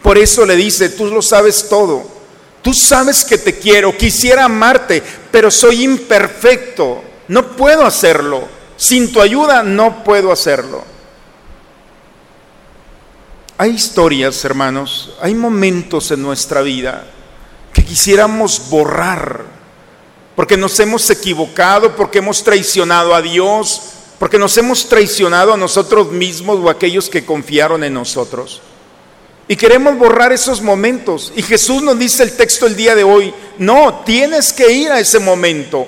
Por 0.02 0.16
eso 0.18 0.46
le 0.46 0.56
dice, 0.56 0.88
tú 0.88 1.06
lo 1.06 1.20
sabes 1.20 1.68
todo. 1.68 2.02
Tú 2.62 2.72
sabes 2.72 3.24
que 3.24 3.36
te 3.36 3.58
quiero, 3.58 3.94
quisiera 3.96 4.44
amarte, 4.44 5.02
pero 5.30 5.50
soy 5.50 5.84
imperfecto. 5.84 7.02
No 7.28 7.56
puedo 7.56 7.84
hacerlo. 7.84 8.48
Sin 8.76 9.12
tu 9.12 9.20
ayuda 9.20 9.62
no 9.62 10.02
puedo 10.02 10.32
hacerlo. 10.32 10.93
Hay 13.56 13.70
historias, 13.70 14.44
hermanos, 14.44 15.14
hay 15.20 15.34
momentos 15.34 16.10
en 16.10 16.22
nuestra 16.22 16.60
vida 16.60 17.04
que 17.72 17.84
quisiéramos 17.84 18.68
borrar 18.68 19.44
porque 20.34 20.56
nos 20.56 20.78
hemos 20.80 21.08
equivocado, 21.10 21.94
porque 21.94 22.18
hemos 22.18 22.42
traicionado 22.42 23.14
a 23.14 23.22
Dios, 23.22 23.82
porque 24.18 24.38
nos 24.38 24.56
hemos 24.58 24.88
traicionado 24.88 25.52
a 25.52 25.56
nosotros 25.56 26.10
mismos 26.10 26.58
o 26.58 26.68
a 26.68 26.72
aquellos 26.72 27.08
que 27.08 27.24
confiaron 27.24 27.84
en 27.84 27.94
nosotros. 27.94 28.60
Y 29.46 29.56
queremos 29.56 29.96
borrar 29.98 30.32
esos 30.32 30.60
momentos. 30.60 31.32
Y 31.36 31.42
Jesús 31.42 31.82
nos 31.82 31.98
dice 31.98 32.22
el 32.22 32.36
texto 32.36 32.66
el 32.66 32.74
día 32.74 32.94
de 32.94 33.04
hoy, 33.04 33.32
no, 33.58 34.02
tienes 34.04 34.52
que 34.52 34.72
ir 34.72 34.90
a 34.90 34.98
ese 34.98 35.20
momento. 35.20 35.86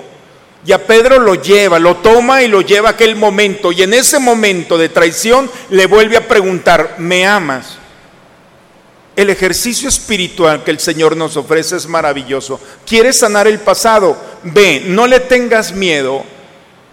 Y 0.65 0.71
a 0.71 0.85
Pedro 0.85 1.19
lo 1.19 1.35
lleva, 1.35 1.79
lo 1.79 1.97
toma 1.97 2.43
y 2.43 2.47
lo 2.47 2.61
lleva 2.61 2.89
a 2.89 2.91
aquel 2.93 3.15
momento. 3.15 3.71
Y 3.71 3.83
en 3.83 3.93
ese 3.93 4.19
momento 4.19 4.77
de 4.77 4.89
traición 4.89 5.49
le 5.69 5.85
vuelve 5.85 6.17
a 6.17 6.27
preguntar, 6.27 6.95
¿me 6.97 7.25
amas? 7.25 7.77
El 9.15 9.29
ejercicio 9.29 9.89
espiritual 9.89 10.63
que 10.63 10.71
el 10.71 10.79
Señor 10.79 11.15
nos 11.15 11.37
ofrece 11.37 11.77
es 11.77 11.87
maravilloso. 11.87 12.59
¿Quieres 12.85 13.19
sanar 13.19 13.47
el 13.47 13.59
pasado? 13.59 14.17
Ve, 14.43 14.83
no 14.85 15.07
le 15.07 15.19
tengas 15.21 15.71
miedo. 15.71 16.23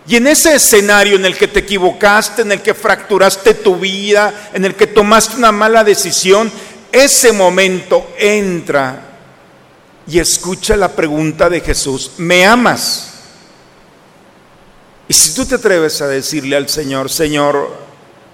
Y 0.07 0.17
en 0.17 0.27
ese 0.27 0.55
escenario 0.55 1.17
en 1.17 1.25
el 1.25 1.37
que 1.37 1.49
te 1.49 1.61
equivocaste, 1.61 2.43
en 2.43 2.53
el 2.53 2.63
que 2.63 2.75
fracturaste 2.75 3.55
tu 3.55 3.77
vida, 3.77 4.51
en 4.53 4.65
el 4.65 4.75
que 4.75 4.87
tomaste 4.87 5.37
una 5.37 5.53
mala 5.53 5.83
decisión, 5.83 6.53
ese 6.93 7.33
momento 7.33 8.07
entra 8.19 9.01
y 10.07 10.19
escucha 10.19 10.77
la 10.77 10.91
pregunta 10.91 11.49
de 11.49 11.61
Jesús, 11.61 12.13
¿me 12.19 12.45
amas? 12.45 13.14
Y 15.09 15.13
si 15.13 15.35
tú 15.35 15.45
te 15.45 15.57
atreves 15.57 16.01
a 16.01 16.09
decirle 16.09 16.57
al 16.57 16.69
Señor, 16.69 17.11
Señor, 17.11 17.71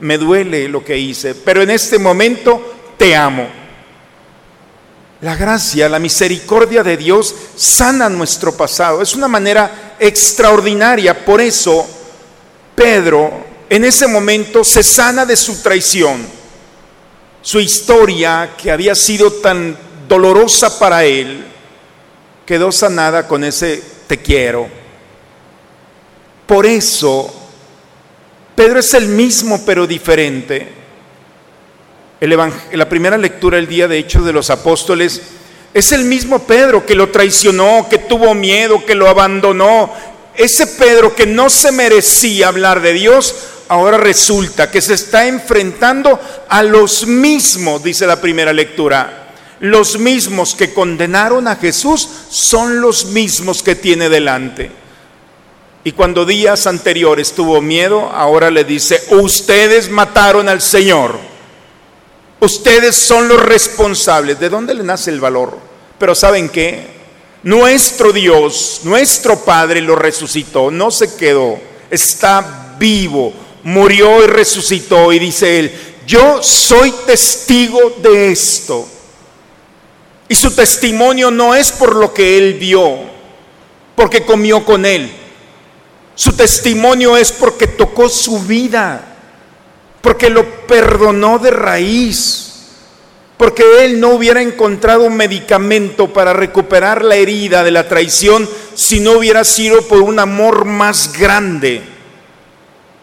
me 0.00 0.18
duele 0.18 0.68
lo 0.68 0.84
que 0.84 0.96
hice, 0.96 1.34
pero 1.34 1.62
en 1.62 1.70
este 1.70 1.98
momento 1.98 2.94
te 2.96 3.16
amo. 3.16 3.48
La 5.20 5.36
gracia, 5.36 5.88
la 5.88 5.98
misericordia 5.98 6.82
de 6.82 6.96
Dios 6.96 7.34
sana 7.54 8.08
nuestro 8.08 8.56
pasado. 8.56 9.02
Es 9.02 9.14
una 9.14 9.28
manera 9.28 9.96
extraordinaria. 9.98 11.26
Por 11.26 11.42
eso 11.42 11.86
Pedro 12.74 13.44
en 13.68 13.84
ese 13.84 14.08
momento 14.08 14.64
se 14.64 14.82
sana 14.82 15.26
de 15.26 15.36
su 15.36 15.62
traición. 15.62 16.26
Su 17.42 17.60
historia, 17.60 18.54
que 18.56 18.70
había 18.70 18.94
sido 18.94 19.32
tan 19.32 19.76
dolorosa 20.08 20.78
para 20.78 21.04
él, 21.04 21.44
quedó 22.44 22.72
sanada 22.72 23.28
con 23.28 23.44
ese 23.44 23.82
te 24.06 24.18
quiero. 24.18 24.79
Por 26.50 26.66
eso 26.66 27.32
Pedro 28.56 28.80
es 28.80 28.92
el 28.94 29.06
mismo 29.06 29.62
pero 29.64 29.86
diferente 29.86 30.66
la 32.26 32.88
primera 32.88 33.16
lectura 33.16 33.56
el 33.56 33.68
día 33.68 33.86
de 33.86 33.98
Hechos 33.98 34.24
de 34.24 34.32
los 34.32 34.50
Apóstoles, 34.50 35.22
es 35.72 35.92
el 35.92 36.06
mismo 36.06 36.40
Pedro 36.40 36.84
que 36.84 36.96
lo 36.96 37.10
traicionó, 37.10 37.86
que 37.88 37.98
tuvo 37.98 38.34
miedo, 38.34 38.84
que 38.84 38.96
lo 38.96 39.08
abandonó. 39.08 39.92
Ese 40.34 40.66
Pedro 40.66 41.14
que 41.14 41.24
no 41.24 41.48
se 41.50 41.70
merecía 41.70 42.48
hablar 42.48 42.82
de 42.82 42.94
Dios, 42.94 43.32
ahora 43.68 43.96
resulta 43.96 44.72
que 44.72 44.82
se 44.82 44.94
está 44.94 45.28
enfrentando 45.28 46.18
a 46.48 46.64
los 46.64 47.06
mismos, 47.06 47.84
dice 47.84 48.08
la 48.08 48.20
primera 48.20 48.52
lectura. 48.52 49.28
Los 49.60 50.00
mismos 50.00 50.56
que 50.56 50.74
condenaron 50.74 51.46
a 51.46 51.54
Jesús 51.54 52.08
son 52.28 52.80
los 52.80 53.04
mismos 53.04 53.62
que 53.62 53.76
tiene 53.76 54.08
delante. 54.08 54.79
Y 55.82 55.92
cuando 55.92 56.26
días 56.26 56.66
anteriores 56.66 57.32
tuvo 57.32 57.60
miedo, 57.62 58.10
ahora 58.12 58.50
le 58.50 58.64
dice, 58.64 59.02
ustedes 59.10 59.90
mataron 59.90 60.48
al 60.48 60.60
Señor. 60.60 61.18
Ustedes 62.38 62.96
son 62.96 63.28
los 63.28 63.42
responsables. 63.42 64.38
¿De 64.38 64.50
dónde 64.50 64.74
le 64.74 64.82
nace 64.82 65.10
el 65.10 65.20
valor? 65.20 65.56
Pero 65.98 66.14
¿saben 66.14 66.50
qué? 66.50 66.86
Nuestro 67.42 68.12
Dios, 68.12 68.80
nuestro 68.84 69.38
Padre 69.38 69.80
lo 69.80 69.96
resucitó, 69.96 70.70
no 70.70 70.90
se 70.90 71.16
quedó, 71.16 71.58
está 71.90 72.76
vivo, 72.78 73.32
murió 73.62 74.22
y 74.22 74.26
resucitó. 74.26 75.12
Y 75.12 75.18
dice 75.18 75.58
él, 75.58 75.72
yo 76.06 76.42
soy 76.42 76.92
testigo 77.06 77.94
de 78.02 78.32
esto. 78.32 78.86
Y 80.28 80.34
su 80.34 80.50
testimonio 80.50 81.30
no 81.30 81.54
es 81.54 81.72
por 81.72 81.96
lo 81.96 82.12
que 82.12 82.36
él 82.36 82.54
vio, 82.54 82.98
porque 83.96 84.24
comió 84.24 84.64
con 84.64 84.84
él. 84.84 85.10
Su 86.14 86.32
testimonio 86.32 87.16
es 87.16 87.32
porque 87.32 87.66
tocó 87.66 88.08
su 88.08 88.40
vida 88.40 89.10
porque 90.00 90.30
lo 90.30 90.66
perdonó 90.66 91.38
de 91.38 91.50
raíz, 91.50 92.46
porque 93.36 93.84
él 93.84 94.00
no 94.00 94.10
hubiera 94.10 94.42
encontrado 94.42 95.04
un 95.04 95.16
medicamento 95.16 96.12
para 96.12 96.32
recuperar 96.32 97.04
la 97.04 97.16
herida 97.16 97.64
de 97.64 97.70
la 97.70 97.88
traición 97.88 98.48
si 98.74 99.00
no 99.00 99.12
hubiera 99.12 99.44
sido 99.44 99.82
por 99.82 100.02
un 100.02 100.18
amor 100.18 100.64
más 100.64 101.12
grande. 101.18 101.82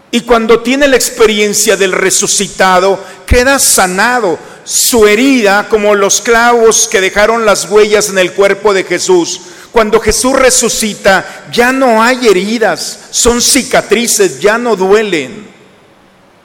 Y 0.10 0.22
cuando 0.22 0.62
tiene 0.62 0.88
la 0.88 0.96
experiencia 0.96 1.76
del 1.76 1.92
resucitado, 1.92 3.00
queda 3.26 3.60
sanado. 3.60 4.40
su 4.64 5.08
herida 5.08 5.70
como 5.70 5.96
los 5.96 6.20
clavos 6.20 6.90
que 6.90 7.00
dejaron 7.00 7.46
las 7.46 7.70
huellas 7.70 8.10
en 8.10 8.18
el 8.18 8.34
cuerpo 8.34 8.74
de 8.74 8.84
Jesús. 8.84 9.40
Cuando 9.78 10.00
Jesús 10.00 10.34
resucita, 10.34 11.46
ya 11.52 11.72
no 11.72 12.02
hay 12.02 12.28
heridas, 12.28 13.02
son 13.12 13.40
cicatrices, 13.40 14.40
ya 14.40 14.58
no 14.58 14.76
duelen. 14.76 15.48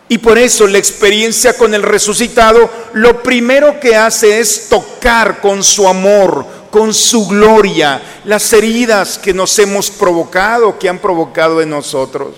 Y 0.06 0.18
por 0.18 0.36
eso 0.36 0.66
la 0.66 0.76
experiencia 0.76 1.56
con 1.56 1.72
el 1.72 1.82
resucitado, 1.82 2.68
lo 2.92 3.22
primero 3.22 3.80
que 3.80 3.96
hace 3.96 4.38
es 4.38 4.68
tocar 4.68 5.40
con 5.40 5.64
su 5.64 5.88
amor, 5.88 6.44
con 6.70 6.92
su 6.92 7.26
gloria, 7.26 8.02
las 8.26 8.52
heridas 8.52 9.16
que 9.16 9.32
nos 9.32 9.58
hemos 9.58 9.90
provocado, 9.90 10.78
que 10.78 10.90
han 10.90 10.98
provocado 10.98 11.62
en 11.62 11.70
nosotros. 11.70 12.34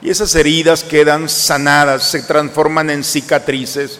Y 0.00 0.10
esas 0.10 0.32
heridas 0.36 0.84
quedan 0.84 1.28
sanadas, 1.28 2.08
se 2.08 2.22
transforman 2.22 2.88
en 2.90 3.02
cicatrices. 3.02 3.98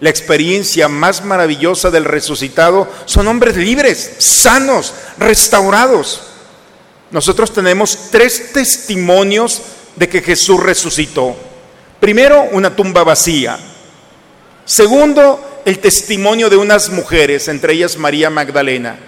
La 0.00 0.10
experiencia 0.10 0.88
más 0.88 1.24
maravillosa 1.24 1.90
del 1.90 2.04
resucitado 2.04 2.88
son 3.04 3.28
hombres 3.28 3.56
libres, 3.56 4.16
sanos, 4.18 4.92
restaurados. 5.18 6.22
Nosotros 7.10 7.52
tenemos 7.52 8.10
tres 8.10 8.52
testimonios 8.52 9.62
de 9.96 10.08
que 10.08 10.20
Jesús 10.20 10.60
resucitó. 10.60 11.36
Primero, 12.00 12.48
una 12.52 12.74
tumba 12.74 13.04
vacía. 13.04 13.58
Segundo, 14.64 15.62
el 15.64 15.78
testimonio 15.78 16.50
de 16.50 16.56
unas 16.56 16.90
mujeres, 16.90 17.48
entre 17.48 17.74
ellas 17.74 17.96
María 17.96 18.30
Magdalena. 18.30 18.98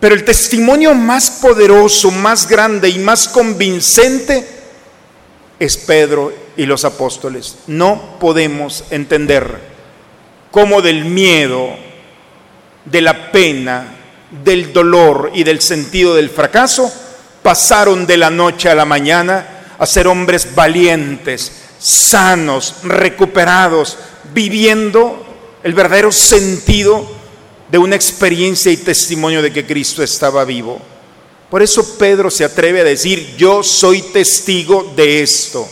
Pero 0.00 0.14
el 0.14 0.24
testimonio 0.24 0.94
más 0.94 1.30
poderoso, 1.42 2.10
más 2.10 2.48
grande 2.48 2.88
y 2.88 2.98
más 2.98 3.28
convincente 3.28 4.46
es 5.58 5.76
Pedro 5.76 6.47
y 6.58 6.66
los 6.66 6.84
apóstoles. 6.84 7.56
No 7.68 8.18
podemos 8.20 8.84
entender 8.90 9.60
cómo 10.50 10.82
del 10.82 11.06
miedo, 11.06 11.70
de 12.84 13.00
la 13.00 13.30
pena, 13.30 13.94
del 14.44 14.72
dolor 14.72 15.30
y 15.34 15.44
del 15.44 15.62
sentido 15.62 16.14
del 16.14 16.28
fracaso 16.28 16.92
pasaron 17.42 18.06
de 18.06 18.16
la 18.16 18.28
noche 18.28 18.68
a 18.68 18.74
la 18.74 18.84
mañana 18.84 19.46
a 19.78 19.86
ser 19.86 20.08
hombres 20.08 20.54
valientes, 20.54 21.52
sanos, 21.78 22.74
recuperados, 22.82 23.96
viviendo 24.34 25.24
el 25.62 25.72
verdadero 25.72 26.10
sentido 26.10 27.08
de 27.70 27.78
una 27.78 27.94
experiencia 27.94 28.72
y 28.72 28.78
testimonio 28.78 29.42
de 29.42 29.52
que 29.52 29.64
Cristo 29.64 30.02
estaba 30.02 30.44
vivo. 30.44 30.80
Por 31.48 31.62
eso 31.62 31.96
Pedro 31.96 32.30
se 32.30 32.44
atreve 32.44 32.80
a 32.80 32.84
decir, 32.84 33.36
yo 33.38 33.62
soy 33.62 34.02
testigo 34.02 34.92
de 34.96 35.22
esto. 35.22 35.68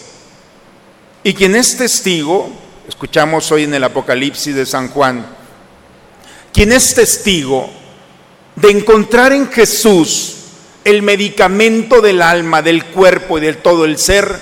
Y 1.26 1.34
quien 1.34 1.56
es 1.56 1.76
testigo, 1.76 2.48
escuchamos 2.88 3.50
hoy 3.50 3.64
en 3.64 3.74
el 3.74 3.82
Apocalipsis 3.82 4.54
de 4.54 4.64
San 4.64 4.86
Juan, 4.90 5.26
quien 6.52 6.70
es 6.70 6.94
testigo 6.94 7.68
de 8.54 8.70
encontrar 8.70 9.32
en 9.32 9.50
Jesús 9.50 10.36
el 10.84 11.02
medicamento 11.02 12.00
del 12.00 12.22
alma, 12.22 12.62
del 12.62 12.84
cuerpo 12.84 13.38
y 13.38 13.40
del 13.40 13.56
todo 13.56 13.84
el 13.84 13.98
ser, 13.98 14.38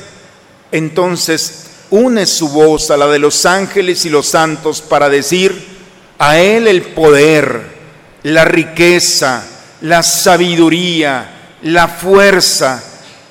entonces 0.73 1.71
une 1.89 2.27
su 2.27 2.51
voz 2.51 2.91
a 2.91 2.99
la 2.99 3.07
de 3.07 3.19
los 3.19 3.47
ángeles 3.47 4.05
y 4.05 4.11
los 4.11 4.27
santos 4.27 4.83
para 4.83 5.09
decir, 5.09 5.59
a 6.19 6.39
Él 6.39 6.69
el 6.69 6.83
poder, 6.83 7.63
la 8.25 8.45
riqueza, 8.45 9.43
la 9.81 10.03
sabiduría, 10.03 11.31
la 11.63 11.89
fuerza, 11.89 12.85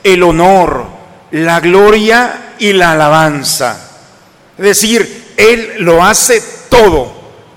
el 0.04 0.24
honor, 0.24 0.88
la 1.30 1.60
gloria 1.60 2.53
y 2.64 2.72
la 2.72 2.94
alabanza. 2.94 3.78
Es 4.58 4.64
decir, 4.64 5.34
Él 5.36 5.74
lo 5.80 6.02
hace 6.02 6.42
todo 6.70 7.12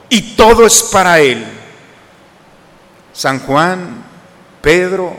y 0.08 0.34
todo 0.34 0.66
es 0.66 0.82
para 0.82 1.20
Él. 1.20 1.46
San 3.12 3.38
Juan, 3.38 4.02
Pedro 4.60 5.16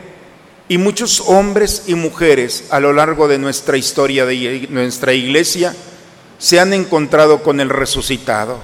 y 0.68 0.76
muchos 0.76 1.22
hombres 1.24 1.84
y 1.86 1.94
mujeres 1.94 2.64
a 2.68 2.80
lo 2.80 2.92
largo 2.92 3.28
de 3.28 3.38
nuestra 3.38 3.78
historia, 3.78 4.26
de 4.26 4.66
nuestra 4.68 5.14
iglesia, 5.14 5.74
se 6.38 6.60
han 6.60 6.74
encontrado 6.74 7.42
con 7.42 7.58
el 7.58 7.70
resucitado. 7.70 8.58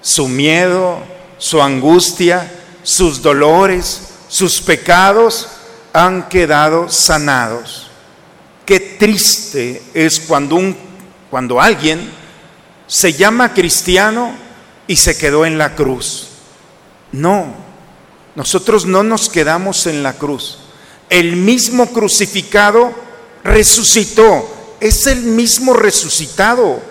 Su 0.00 0.28
miedo, 0.28 1.00
su 1.38 1.60
angustia, 1.60 2.48
sus 2.84 3.22
dolores, 3.22 4.02
sus 4.28 4.60
pecados 4.60 5.48
han 5.92 6.28
quedado 6.28 6.88
sanados. 6.88 7.87
Qué 8.68 8.80
triste 8.80 9.80
es 9.94 10.20
cuando, 10.20 10.56
un, 10.56 10.76
cuando 11.30 11.58
alguien 11.58 12.06
se 12.86 13.14
llama 13.14 13.54
cristiano 13.54 14.30
y 14.86 14.94
se 14.96 15.16
quedó 15.16 15.46
en 15.46 15.56
la 15.56 15.74
cruz. 15.74 16.28
No, 17.12 17.46
nosotros 18.34 18.84
no 18.84 19.02
nos 19.02 19.30
quedamos 19.30 19.86
en 19.86 20.02
la 20.02 20.12
cruz. 20.12 20.58
El 21.08 21.36
mismo 21.36 21.86
crucificado 21.86 22.92
resucitó, 23.42 24.76
es 24.80 25.06
el 25.06 25.22
mismo 25.22 25.72
resucitado. 25.72 26.82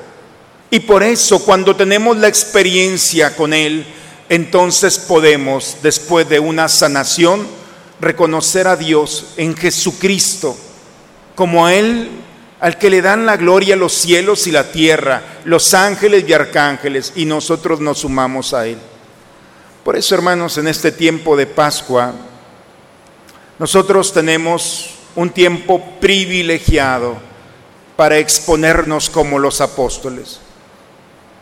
Y 0.71 0.79
por 0.79 1.03
eso 1.03 1.45
cuando 1.45 1.75
tenemos 1.75 2.17
la 2.17 2.27
experiencia 2.27 3.35
con 3.35 3.53
Él, 3.53 3.85
entonces 4.29 4.97
podemos, 4.97 5.77
después 5.83 6.27
de 6.27 6.39
una 6.39 6.69
sanación, 6.69 7.47
reconocer 8.01 8.67
a 8.67 8.77
Dios 8.77 9.27
en 9.37 9.55
Jesucristo 9.55 10.57
como 11.37 11.67
a 11.67 11.75
Él 11.75 12.09
al 12.59 12.79
que 12.79 12.89
le 12.89 13.03
dan 13.03 13.27
la 13.27 13.37
gloria 13.37 13.75
los 13.75 13.93
cielos 13.93 14.47
y 14.47 14.51
la 14.51 14.71
tierra, 14.71 15.21
los 15.45 15.75
ángeles 15.75 16.25
y 16.27 16.33
arcángeles, 16.33 17.13
y 17.15 17.25
nosotros 17.25 17.79
nos 17.79 17.99
sumamos 17.99 18.55
a 18.55 18.65
Él. 18.65 18.79
Por 19.83 19.95
eso, 19.95 20.15
hermanos, 20.15 20.57
en 20.57 20.67
este 20.67 20.91
tiempo 20.91 21.37
de 21.37 21.45
Pascua, 21.45 22.11
nosotros 23.59 24.11
tenemos 24.11 24.95
un 25.15 25.29
tiempo 25.29 25.79
privilegiado 26.01 27.17
para 27.95 28.17
exponernos 28.17 29.07
como 29.07 29.37
los 29.37 29.61
apóstoles. 29.61 30.39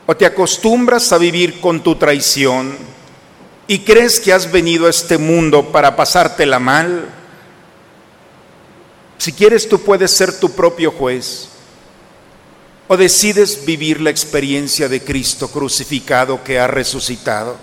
O 0.05 0.15
te 0.15 0.25
acostumbras 0.25 1.13
a 1.13 1.17
vivir 1.17 1.61
con 1.61 1.81
tu 1.81 1.95
traición 1.95 2.75
y 3.65 3.79
crees 3.79 4.19
que 4.19 4.33
has 4.33 4.51
venido 4.51 4.87
a 4.87 4.89
este 4.89 5.17
mundo 5.17 5.71
para 5.71 5.95
pasártela 5.95 6.59
mal. 6.59 7.05
Si 9.25 9.33
quieres, 9.33 9.67
tú 9.67 9.79
puedes 9.79 10.11
ser 10.11 10.39
tu 10.39 10.51
propio 10.51 10.91
juez. 10.91 11.47
O 12.87 12.95
decides 12.95 13.65
vivir 13.65 13.99
la 13.99 14.11
experiencia 14.11 14.87
de 14.87 15.01
Cristo 15.01 15.47
crucificado 15.47 16.43
que 16.43 16.59
ha 16.59 16.67
resucitado. 16.67 17.57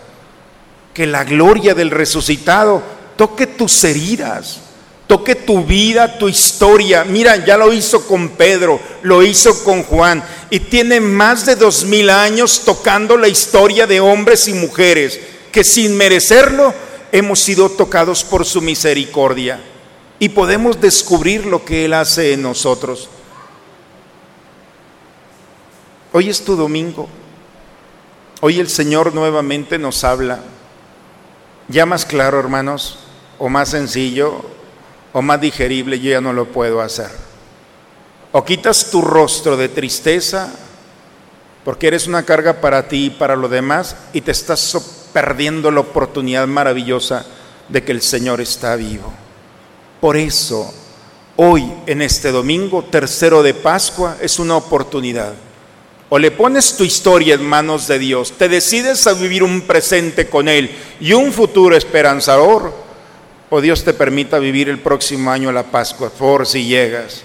Que 0.92 1.07
la 1.07 1.22
gloria 1.22 1.72
del 1.72 1.92
resucitado 1.92 2.83
toque 3.16 3.46
tus 3.46 3.85
heridas 3.85 4.59
toque 5.07 5.37
tu 5.37 5.62
vida, 5.62 6.18
tu 6.18 6.29
historia. 6.29 7.05
Mira, 7.05 7.44
ya 7.44 7.57
lo 7.57 7.72
hizo 7.72 8.09
con 8.09 8.31
Pedro, 8.31 8.81
lo 9.03 9.22
hizo 9.22 9.62
con 9.62 9.85
Juan 9.85 10.25
y 10.51 10.59
tiene 10.59 10.98
más 10.98 11.46
de 11.46 11.55
dos 11.55 11.85
mil 11.85 12.11
años 12.11 12.62
tocando 12.64 13.16
la 13.16 13.29
historia 13.29 13.87
de 13.87 14.01
hombres 14.01 14.48
y 14.48 14.55
mujeres 14.55 15.20
que 15.53 15.62
sin 15.62 15.96
merecerlo 15.96 16.75
hemos 17.12 17.38
sido 17.38 17.68
tocados 17.68 18.25
por 18.25 18.46
su 18.46 18.62
misericordia 18.62 19.61
y 20.23 20.29
podemos 20.29 20.81
descubrir 20.81 21.47
lo 21.47 21.65
que 21.65 21.85
Él 21.85 21.95
hace 21.95 22.33
en 22.33 22.43
nosotros. 22.43 23.09
Hoy 26.13 26.29
es 26.29 26.45
tu 26.45 26.55
domingo. 26.55 27.09
Hoy 28.41 28.61
el 28.61 28.69
Señor 28.69 29.17
nuevamente 29.17 29.79
nos 29.81 30.05
habla. 30.05 30.39
Ya 31.67 31.87
más 31.87 32.07
claro, 32.07 32.39
hermanos, 32.39 33.01
o 33.37 33.49
más 33.49 33.71
sencillo, 33.71 34.45
o 35.13 35.23
más 35.23 35.41
digerible, 35.41 35.99
yo 35.99 36.13
ya 36.13 36.21
no 36.21 36.33
lo 36.33 36.53
puedo 36.53 36.81
hacer. 36.81 37.11
O 38.31 38.45
quitas 38.45 38.93
tu 38.93 39.03
rostro 39.03 39.57
de 39.57 39.71
tristeza 39.71 40.55
porque 41.65 41.89
eres 41.89 42.07
una 42.07 42.23
carga 42.23 42.61
para 42.61 42.87
ti 42.87 43.07
y 43.07 43.11
para 43.11 43.35
los 43.35 43.51
demás 43.51 43.97
y 44.13 44.21
te 44.21 44.31
estás 44.31 45.09
perdiendo 45.13 45.73
la 45.73 45.81
oportunidad 45.81 46.47
maravillosa 46.47 47.27
de 47.69 47.83
que 47.83 47.91
el 47.91 48.03
Señor 48.03 48.41
está 48.41 48.77
vivo. 48.77 49.13
Por 50.03 50.17
eso, 50.17 50.75
hoy 51.37 51.73
en 51.87 52.03
este 52.03 52.33
domingo 52.33 52.83
tercero 52.83 53.41
de 53.41 53.55
Pascua 53.55 54.17
es 54.21 54.41
una 54.41 54.57
oportunidad. 54.57 55.33
O 56.09 56.19
le 56.19 56.33
pones 56.33 56.77
tu 56.77 56.83
historia 56.83 57.37
en 57.37 57.47
manos 57.47 57.87
de 57.87 58.01
Dios, 58.01 58.33
te 58.37 58.49
decides 58.49 59.07
a 59.07 59.12
vivir 59.12 59.45
un 59.45 59.61
presente 59.61 60.29
con 60.29 60.49
Él 60.49 60.73
y 60.99 61.12
un 61.12 61.33
futuro 61.33 61.77
esperanzador, 61.77 62.75
o 63.49 63.61
Dios 63.61 63.85
te 63.85 63.95
permita 63.95 64.41
vivir 64.41 64.69
el 64.69 64.81
próximo 64.81 65.31
año 65.31 65.53
la 65.53 65.71
Pascua, 65.71 66.11
por 66.11 66.49
si 66.49 66.67
llegas. 66.67 67.23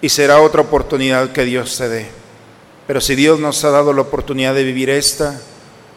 Y 0.00 0.08
será 0.08 0.40
otra 0.40 0.62
oportunidad 0.62 1.30
que 1.30 1.44
Dios 1.44 1.78
te 1.78 1.88
dé. 1.88 2.06
Pero 2.88 3.00
si 3.00 3.14
Dios 3.14 3.38
nos 3.38 3.62
ha 3.62 3.70
dado 3.70 3.92
la 3.92 4.02
oportunidad 4.02 4.56
de 4.56 4.64
vivir 4.64 4.90
esta, 4.90 5.40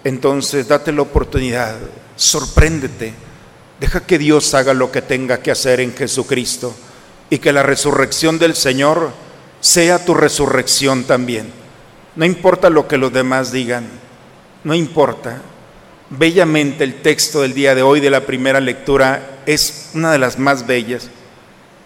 entonces 0.03 0.67
date 0.67 0.91
la 0.91 1.01
oportunidad, 1.01 1.77
sorpréndete, 2.15 3.28
deja 3.79 4.05
que 4.05 4.17
Dios 4.17 4.53
haga 4.53 4.73
lo 4.73 4.91
que 4.91 5.01
tenga 5.01 5.39
que 5.39 5.51
hacer 5.51 5.79
en 5.79 5.95
Jesucristo 5.95 6.75
y 7.29 7.37
que 7.37 7.53
la 7.53 7.63
resurrección 7.63 8.39
del 8.39 8.55
Señor 8.55 9.11
sea 9.61 10.03
tu 10.03 10.13
resurrección 10.13 11.03
también. 11.03 11.51
No 12.15 12.25
importa 12.25 12.69
lo 12.69 12.87
que 12.87 12.97
los 12.97 13.13
demás 13.13 13.51
digan, 13.51 13.87
no 14.63 14.73
importa. 14.73 15.41
Bellamente 16.09 16.83
el 16.83 17.01
texto 17.01 17.41
del 17.41 17.53
día 17.53 17.75
de 17.75 17.83
hoy 17.83 17.99
de 17.99 18.09
la 18.09 18.25
primera 18.25 18.59
lectura 18.59 19.41
es 19.45 19.91
una 19.93 20.11
de 20.11 20.17
las 20.17 20.39
más 20.39 20.65
bellas. 20.65 21.09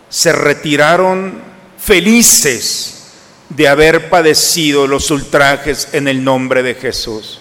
Se 0.09 0.31
retiraron 0.31 1.41
felices 1.77 3.03
de 3.49 3.67
haber 3.67 4.09
padecido 4.09 4.87
los 4.87 5.11
ultrajes 5.11 5.89
en 5.91 6.07
el 6.07 6.23
nombre 6.23 6.63
de 6.63 6.75
Jesús. 6.75 7.39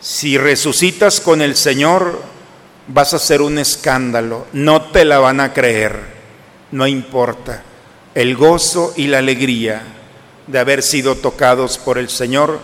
Si 0.00 0.36
resucitas 0.36 1.20
con 1.20 1.40
el 1.40 1.56
Señor, 1.56 2.20
vas 2.88 3.14
a 3.14 3.18
ser 3.18 3.42
un 3.42 3.58
escándalo, 3.58 4.46
no 4.52 4.82
te 4.90 5.04
la 5.04 5.18
van 5.18 5.40
a 5.40 5.52
creer, 5.52 6.00
no 6.72 6.86
importa. 6.86 7.62
El 8.14 8.36
gozo 8.36 8.94
y 8.96 9.08
la 9.08 9.18
alegría 9.18 9.82
de 10.46 10.58
haber 10.58 10.82
sido 10.82 11.16
tocados 11.16 11.78
por 11.78 11.98
el 11.98 12.08
Señor 12.08 12.60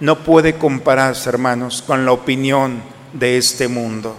no 0.00 0.24
puede 0.24 0.56
compararse, 0.56 1.28
hermanos, 1.28 1.82
con 1.86 2.04
la 2.04 2.12
opinión 2.12 2.82
de 3.12 3.38
este 3.38 3.68
mundo. 3.68 4.14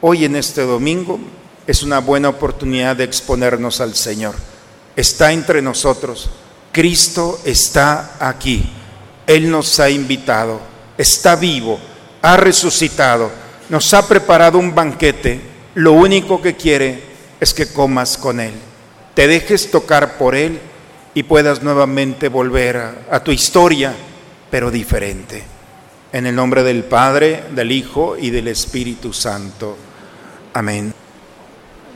Hoy 0.00 0.24
en 0.24 0.36
este 0.36 0.62
domingo 0.62 1.18
es 1.66 1.82
una 1.82 1.98
buena 1.98 2.28
oportunidad 2.28 2.96
de 2.96 3.04
exponernos 3.04 3.80
al 3.80 3.94
Señor. 3.94 4.34
Está 4.94 5.32
entre 5.32 5.60
nosotros. 5.60 6.30
Cristo 6.72 7.40
está 7.44 8.16
aquí. 8.20 8.70
Él 9.26 9.50
nos 9.50 9.80
ha 9.80 9.90
invitado. 9.90 10.60
Está 10.96 11.34
vivo. 11.36 11.78
Ha 12.22 12.36
resucitado. 12.36 13.30
Nos 13.68 13.92
ha 13.94 14.06
preparado 14.06 14.58
un 14.58 14.74
banquete. 14.74 15.40
Lo 15.74 15.92
único 15.92 16.40
que 16.40 16.54
quiere 16.54 17.02
es 17.40 17.52
que 17.52 17.66
comas 17.66 18.16
con 18.16 18.38
Él. 18.38 18.54
Te 19.14 19.26
dejes 19.26 19.70
tocar 19.70 20.18
por 20.18 20.36
Él 20.36 20.60
y 21.14 21.24
puedas 21.24 21.62
nuevamente 21.62 22.28
volver 22.28 22.76
a, 23.10 23.20
tu 23.24 23.32
historia, 23.32 23.92
pero 24.50 24.70
diferente. 24.70 25.42
En 26.12 26.26
el 26.26 26.36
nombre 26.36 26.62
del 26.62 26.84
Padre, 26.84 27.44
del 27.54 27.72
Hijo 27.72 28.16
y 28.16 28.30
del 28.30 28.48
Espíritu 28.48 29.12
Santo. 29.12 29.76
Amén. 30.54 30.94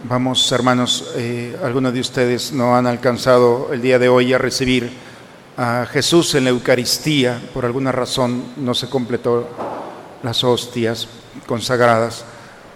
Vamos, 0.04 0.50
hermanos, 0.50 1.12
eh, 1.16 1.56
algunos 1.62 1.92
de 1.92 2.00
ustedes 2.00 2.52
no 2.52 2.74
han 2.74 2.86
alcanzado 2.86 3.68
el 3.72 3.80
día 3.80 3.98
de 3.98 4.08
hoy 4.08 4.32
a 4.32 4.38
recibir 4.38 4.90
a 5.56 5.86
Jesús 5.90 6.34
en 6.34 6.44
la 6.44 6.50
Eucaristía. 6.50 7.40
Por 7.54 7.64
alguna 7.64 7.92
razón 7.92 8.42
no 8.56 8.74
se 8.74 8.88
completó 8.88 9.48
las 10.22 10.42
hostias 10.42 11.06
consagradas. 11.46 12.24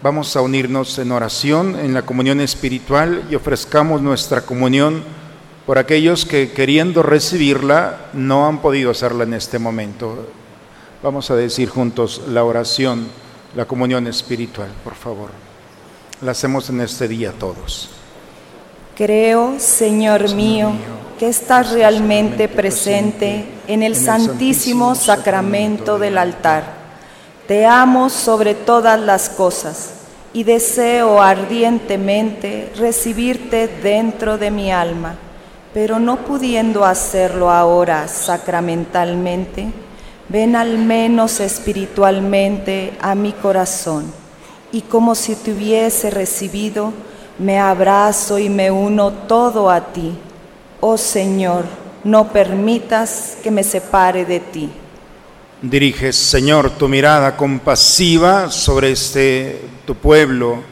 Vamos 0.03 0.37
a 0.37 0.43
unirnos 0.43 0.99
en 0.99 1.13
oración, 1.13 1.79
en 1.79 1.95
la 1.95 2.03
comunión 2.03 2.41
espiritual 2.41 3.25
y 3.31 3.35
ofrezcamos 3.35 4.03
nuestra 4.03 4.43
comunión 4.43 5.03
por 5.67 5.79
aquellos 5.79 6.27
que 6.27 6.53
queriendo 6.53 7.03
recibirla 7.03 8.07
no 8.13 8.47
han 8.47 8.61
podido 8.61 8.91
hacerla 8.91 9.25
en 9.25 9.35
este 9.35 9.59
momento. 9.59 10.27
Vamos 11.03 11.31
a 11.31 11.37
decir 11.37 11.69
juntos 11.69 12.23
la 12.29 12.45
oración, 12.45 13.09
la 13.57 13.65
comunión 13.65 14.07
espiritual, 14.07 14.69
por 14.83 14.95
favor. 14.95 15.31
La 16.21 16.33
hacemos 16.33 16.69
en 16.71 16.81
este 16.81 17.09
día 17.09 17.33
todos. 17.33 17.89
Creo, 18.95 19.55
Señor 19.59 20.35
mío, 20.35 20.73
que 21.19 21.29
estás 21.29 21.73
realmente 21.73 22.49
presente 22.49 23.47
en 23.67 23.83
el 23.83 23.97
santísimo 23.97 24.95
sacramento 24.95 25.99
del 25.99 26.19
altar. 26.19 26.84
Te 27.47 27.67
amo 27.67 28.11
sobre 28.11 28.55
todas 28.55 28.99
las 29.01 29.29
cosas 29.29 29.91
y 30.33 30.45
deseo 30.45 31.21
ardientemente 31.21 32.73
recibirte 32.77 33.69
dentro 33.69 34.39
de 34.39 34.51
mi 34.51 34.73
alma 34.73 35.17
pero 35.75 35.99
no 35.99 36.19
pudiendo 36.19 36.85
hacerlo 36.85 37.51
ahora 37.51 38.07
sacramentalmente, 38.07 39.73
ven 40.29 40.55
al 40.55 40.79
menos 40.79 41.41
espiritualmente 41.41 42.97
a 43.01 43.17
mi 43.17 43.33
corazón 43.33 44.05
y 44.71 44.83
como 44.83 45.17
si 45.17 45.35
te 45.35 45.53
hubiese 45.53 46.11
recibido, 46.11 46.93
me 47.41 47.59
abrazo 47.59 48.39
y 48.39 48.49
me 48.49 48.71
uno 48.71 49.11
todo 49.11 49.69
a 49.69 49.93
ti. 49.93 50.17
Oh 50.81 50.97
Señor, 50.97 51.65
no 52.05 52.29
permitas 52.29 53.37
que 53.43 53.51
me 53.51 53.65
separe 53.65 54.25
de 54.25 54.39
ti. 54.39 54.71
Diriges, 55.71 56.15
Señor, 56.17 56.73
tu 56.73 56.91
mirada 56.91 57.39
compasiva 57.39 58.51
sobre 58.51 58.93
este 58.93 59.63
tu 59.87 59.95
pueblo 59.95 60.63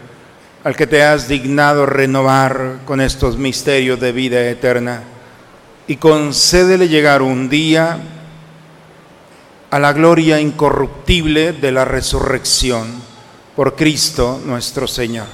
al 0.65 0.77
que 0.77 0.87
te 0.87 1.03
has 1.03 1.29
dignado 1.29 1.87
renovar 1.87 2.81
con 2.85 3.01
estos 3.01 3.39
misterios 3.39 3.99
de 3.99 4.13
vida 4.13 4.47
eterna, 4.51 5.03
y 5.87 5.97
concédele 5.97 6.89
llegar 6.89 7.23
un 7.23 7.49
día 7.49 8.01
a 9.71 9.79
la 9.79 9.95
gloria 9.95 10.39
incorruptible 10.39 11.55
de 11.55 11.73
la 11.73 11.87
resurrección 11.87 12.89
por 13.57 13.75
Cristo 13.75 14.43
nuestro 14.45 14.87
Señor. 14.87 15.27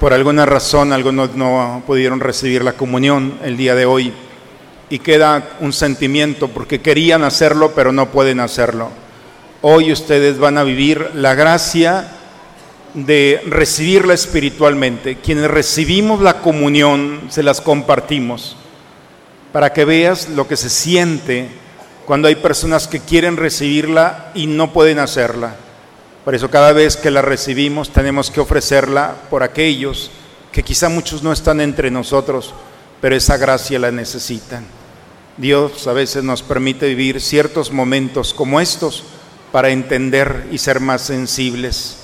Por 0.00 0.14
alguna 0.14 0.46
razón 0.46 0.90
algunos 0.90 1.36
no 1.36 1.82
pudieron 1.86 2.20
recibir 2.20 2.64
la 2.64 2.72
comunión 2.72 3.38
el 3.44 3.58
día 3.58 3.74
de 3.74 3.84
hoy 3.84 4.10
y 4.90 4.98
queda 4.98 5.56
un 5.60 5.72
sentimiento 5.72 6.48
porque 6.48 6.80
querían 6.80 7.24
hacerlo 7.24 7.72
pero 7.74 7.92
no 7.92 8.10
pueden 8.10 8.40
hacerlo. 8.40 8.90
Hoy 9.62 9.92
ustedes 9.92 10.38
van 10.38 10.58
a 10.58 10.64
vivir 10.64 11.10
la 11.14 11.34
gracia 11.34 12.08
de 12.94 13.40
recibirla 13.46 14.14
espiritualmente. 14.14 15.16
Quienes 15.16 15.50
recibimos 15.50 16.20
la 16.20 16.40
comunión, 16.40 17.22
se 17.28 17.42
las 17.42 17.60
compartimos, 17.60 18.56
para 19.52 19.72
que 19.72 19.84
veas 19.84 20.28
lo 20.28 20.46
que 20.46 20.56
se 20.56 20.70
siente 20.70 21.48
cuando 22.06 22.28
hay 22.28 22.36
personas 22.36 22.86
que 22.86 23.00
quieren 23.00 23.36
recibirla 23.36 24.30
y 24.34 24.46
no 24.46 24.72
pueden 24.72 24.98
hacerla. 24.98 25.56
Por 26.24 26.34
eso 26.34 26.50
cada 26.50 26.72
vez 26.72 26.96
que 26.96 27.10
la 27.10 27.22
recibimos 27.22 27.90
tenemos 27.90 28.30
que 28.30 28.40
ofrecerla 28.40 29.14
por 29.30 29.42
aquellos 29.42 30.10
que 30.52 30.62
quizá 30.62 30.88
muchos 30.88 31.22
no 31.22 31.32
están 31.32 31.60
entre 31.60 31.90
nosotros, 31.90 32.54
pero 33.00 33.16
esa 33.16 33.36
gracia 33.36 33.78
la 33.78 33.90
necesitan. 33.90 34.64
Dios 35.36 35.86
a 35.86 35.92
veces 35.92 36.22
nos 36.22 36.42
permite 36.42 36.86
vivir 36.86 37.20
ciertos 37.20 37.72
momentos 37.72 38.32
como 38.32 38.60
estos 38.60 39.04
para 39.50 39.70
entender 39.70 40.48
y 40.52 40.58
ser 40.58 40.80
más 40.80 41.02
sensibles 41.02 41.96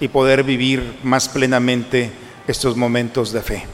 y 0.00 0.08
poder 0.08 0.42
vivir 0.42 0.98
más 1.02 1.28
plenamente 1.28 2.10
estos 2.46 2.76
momentos 2.76 3.32
de 3.32 3.42
fe. 3.42 3.66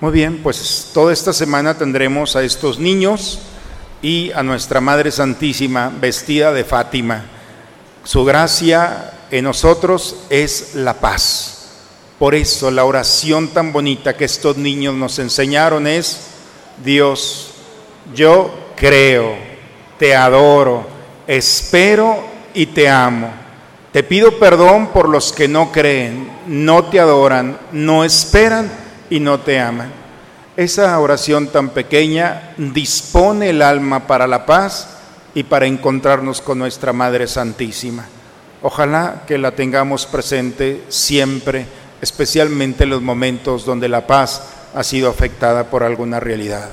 Muy 0.00 0.12
bien, 0.12 0.40
pues 0.42 0.90
toda 0.94 1.12
esta 1.12 1.32
semana 1.32 1.76
tendremos 1.76 2.34
a 2.34 2.42
estos 2.42 2.78
niños 2.78 3.40
y 4.02 4.32
a 4.32 4.42
nuestra 4.42 4.80
Madre 4.80 5.10
Santísima 5.10 5.92
vestida 6.00 6.52
de 6.52 6.64
Fátima. 6.64 7.24
Su 8.02 8.24
gracia 8.24 9.12
en 9.30 9.44
nosotros 9.44 10.16
es 10.30 10.74
la 10.74 10.94
paz. 10.94 11.59
Por 12.20 12.36
eso 12.36 12.70
la 12.70 12.84
oración 12.84 13.48
tan 13.48 13.72
bonita 13.72 14.16
que 14.16 14.26
estos 14.26 14.56
niños 14.56 14.94
nos 14.94 15.18
enseñaron 15.18 15.88
es, 15.88 16.28
Dios, 16.84 17.50
yo 18.14 18.54
creo, 18.76 19.34
te 19.98 20.14
adoro, 20.14 20.86
espero 21.26 22.22
y 22.54 22.66
te 22.66 22.88
amo 22.88 23.40
te 23.92 24.04
pido 24.04 24.38
perdón 24.38 24.88
por 24.88 25.08
los 25.08 25.32
que 25.32 25.48
no 25.48 25.72
creen, 25.72 26.30
no 26.46 26.84
te 26.84 27.00
adoran, 27.00 27.58
no 27.72 28.04
esperan 28.04 28.70
y 29.10 29.18
no 29.18 29.40
te 29.40 29.58
aman. 29.58 29.92
Esa 30.56 30.96
oración 31.00 31.48
tan 31.48 31.70
pequeña 31.70 32.54
dispone 32.56 33.50
el 33.50 33.62
alma 33.62 34.06
para 34.06 34.28
la 34.28 34.46
paz 34.46 34.96
y 35.34 35.42
para 35.42 35.66
encontrarnos 35.66 36.40
con 36.40 36.60
nuestra 36.60 36.92
Madre 36.92 37.26
Santísima. 37.26 38.06
Ojalá 38.62 39.22
que 39.26 39.38
la 39.38 39.56
tengamos 39.56 40.06
presente 40.06 40.84
siempre, 40.88 41.66
especialmente 42.00 42.84
en 42.84 42.90
los 42.90 43.02
momentos 43.02 43.64
donde 43.64 43.88
la 43.88 44.06
paz 44.06 44.42
ha 44.74 44.82
sido 44.82 45.10
afectada 45.10 45.70
por 45.70 45.82
alguna 45.82 46.20
realidad. 46.20 46.68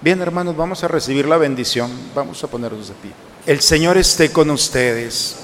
Bien, 0.00 0.20
hermanos, 0.20 0.56
vamos 0.56 0.82
a 0.82 0.88
recibir 0.88 1.26
la 1.26 1.36
bendición. 1.36 1.90
Vamos 2.14 2.42
a 2.42 2.48
ponernos 2.48 2.88
de 2.88 2.94
pie. 2.94 3.12
El 3.46 3.60
Señor 3.60 3.96
esté 3.98 4.32
con 4.32 4.50
ustedes 4.50 5.36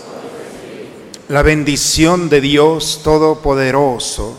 la 1.29 1.43
bendición 1.43 2.29
de 2.31 2.41
Dios 2.41 3.01
Todopoderoso, 3.05 4.37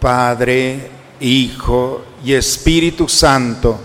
Padre, 0.00 0.90
Hijo 1.20 2.02
y 2.24 2.32
Espíritu 2.32 3.06
Santo, 3.06 3.78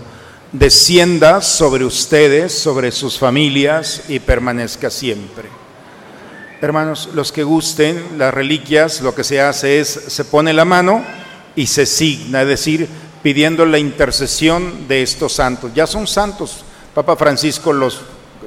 descienda 0.50 1.42
sobre 1.42 1.84
ustedes, 1.84 2.58
sobre 2.58 2.90
sus 2.90 3.18
familias 3.18 4.04
y 4.08 4.18
permanezca 4.18 4.88
siempre. 4.88 5.65
Hermanos, 6.66 7.10
los 7.14 7.30
que 7.30 7.44
gusten 7.44 8.18
las 8.18 8.34
reliquias, 8.34 9.00
lo 9.00 9.14
que 9.14 9.22
se 9.22 9.40
hace 9.40 9.78
es, 9.78 9.88
se 9.88 10.24
pone 10.24 10.52
la 10.52 10.64
mano 10.64 11.04
y 11.54 11.68
se 11.68 11.86
signa, 11.86 12.42
es 12.42 12.48
decir, 12.48 12.88
pidiendo 13.22 13.64
la 13.64 13.78
intercesión 13.78 14.88
de 14.88 15.00
estos 15.00 15.32
santos. 15.32 15.70
Ya 15.76 15.86
son 15.86 16.08
santos, 16.08 16.64
Papa 16.92 17.14
Francisco 17.14 17.72
los 17.72 18.00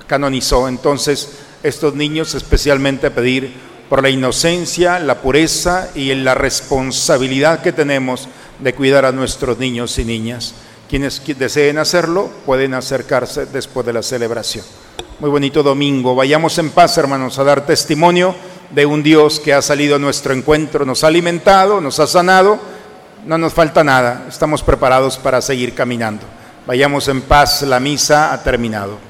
canonizó, 0.06 0.68
entonces 0.68 1.30
estos 1.64 1.96
niños, 1.96 2.36
especialmente 2.36 3.10
pedir 3.10 3.54
por 3.88 4.04
la 4.04 4.10
inocencia, 4.10 5.00
la 5.00 5.22
pureza 5.22 5.90
y 5.96 6.14
la 6.14 6.36
responsabilidad 6.36 7.62
que 7.62 7.72
tenemos 7.72 8.28
de 8.60 8.76
cuidar 8.76 9.06
a 9.06 9.14
nuestros 9.14 9.60
niños 9.60 9.98
y 9.98 10.04
niñas. 10.04 10.56
Quienes 10.90 11.22
deseen 11.38 11.78
hacerlo 11.78 12.30
pueden 12.46 12.74
acercarse 12.74 13.46
después 13.46 13.86
de 13.86 13.94
la 13.94 14.04
celebración. 14.04 14.66
Muy 15.20 15.30
bonito 15.30 15.62
domingo. 15.62 16.16
Vayamos 16.16 16.58
en 16.60 16.70
paz, 16.70 16.98
hermanos, 16.98 17.38
a 17.40 17.44
dar 17.44 17.66
testimonio 17.66 18.34
de 18.72 18.86
un 18.86 19.04
Dios 19.04 19.42
que 19.42 19.54
ha 19.54 19.62
salido 19.62 19.98
a 19.98 20.00
nuestro 20.00 20.34
encuentro, 20.34 20.86
nos 20.86 21.04
ha 21.04 21.08
alimentado, 21.08 21.82
nos 21.82 22.00
ha 22.00 22.08
sanado. 22.08 22.58
No 23.26 23.38
nos 23.38 23.54
falta 23.54 23.84
nada. 23.84 24.28
Estamos 24.30 24.64
preparados 24.64 25.18
para 25.18 25.42
seguir 25.42 25.74
caminando. 25.74 26.24
Vayamos 26.66 27.10
en 27.10 27.22
paz. 27.22 27.64
La 27.64 27.82
misa 27.82 28.32
ha 28.32 28.42
terminado. 28.44 29.09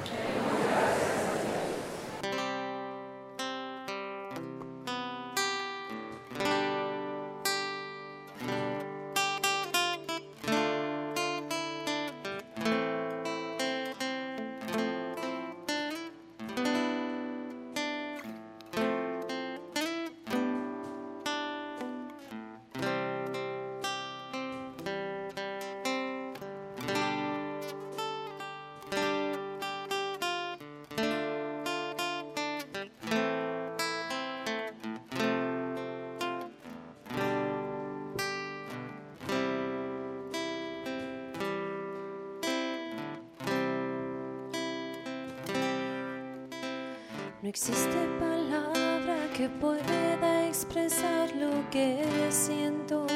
No 47.49 47.51
existe 47.51 47.97
palabra 48.19 49.17
que 49.35 49.49
pueda 49.49 50.47
expresar 50.47 51.35
lo 51.35 51.49
que 51.71 52.05
siento. 52.29 53.07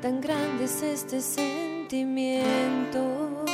Tan 0.00 0.22
grande 0.22 0.64
es 0.64 0.82
este 0.82 1.20
sentimiento 1.20 3.44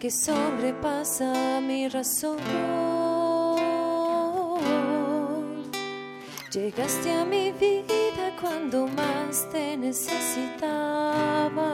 que 0.00 0.10
sobrepasa 0.10 1.60
mi 1.60 1.88
razón. 1.88 2.38
Llegaste 6.50 7.12
a 7.12 7.24
mi 7.24 7.52
vida 7.52 8.34
cuando 8.40 8.88
más 8.88 9.48
te 9.52 9.76
necesitaba. 9.76 11.70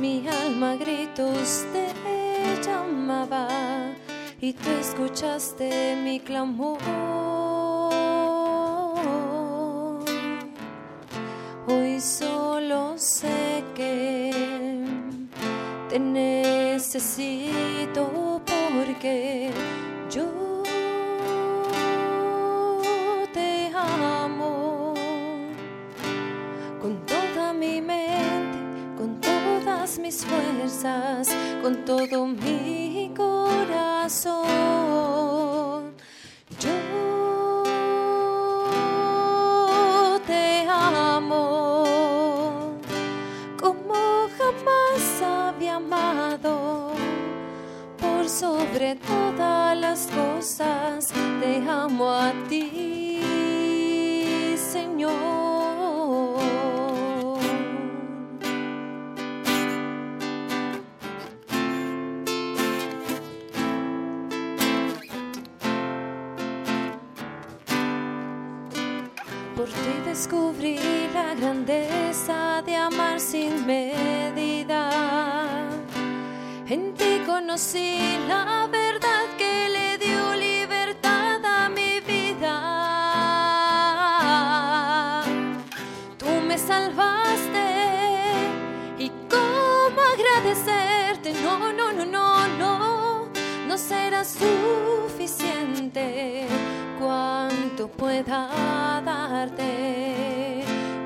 Mi 0.00 0.26
alma 0.26 0.74
gritos 0.76 1.66
te 1.70 1.92
llamaba 2.66 3.43
y 4.44 4.52
tú 4.52 4.68
escuchaste 4.78 5.96
mi 6.04 6.20
clamor. 6.20 6.76
Hoy 11.66 11.98
solo 11.98 12.92
sé 12.98 13.64
que 13.74 14.30
te 15.88 15.98
necesito 15.98 18.42
porque 18.44 19.50
yo 20.10 20.62
te 23.32 23.72
amo 23.74 24.92
con 26.82 26.98
toda 27.06 27.54
mi 27.54 27.80
mente, 27.80 28.58
con 28.98 29.18
todas 29.22 29.98
mis 29.98 30.22
fuerzas, 30.22 31.34
con 31.62 31.86
todo 31.86 32.26
mi 32.26 32.73
Por 69.56 69.68
ti 69.68 70.00
descubrí 70.04 70.78
la 71.14 71.34
grandeza 71.34 72.60
de 72.66 72.74
amar 72.74 73.20
sin 73.20 73.64
medida. 73.64 74.90
En 76.68 76.92
ti 76.94 77.22
conocí 77.24 78.18
la 78.26 78.66
verdad 78.66 79.26
que 79.38 79.68
le 79.68 79.98
dio 79.98 80.34
libertad 80.34 81.40
a 81.44 81.68
mi 81.68 82.00
vida. 82.00 82.52
Tú 86.18 86.26
me 86.48 86.58
salvaste 86.58 87.64
y 88.98 89.08
cómo 89.30 90.00
agradecerte. 90.14 91.32
No, 91.44 91.72
no, 91.72 91.92
no, 91.92 92.04
no, 92.04 92.48
no, 92.58 93.28
no 93.68 93.78
será 93.78 94.24
suficiente 94.24 96.33
cuanto 97.84 97.88
pueda 97.96 99.02
darte, 99.04 100.64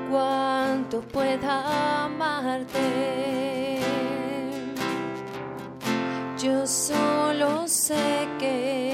cuanto 0.09 1.01
pueda 1.01 2.05
amarte. 2.05 3.79
Yo 6.37 6.65
solo 6.65 7.67
sé 7.67 8.27
que 8.39 8.93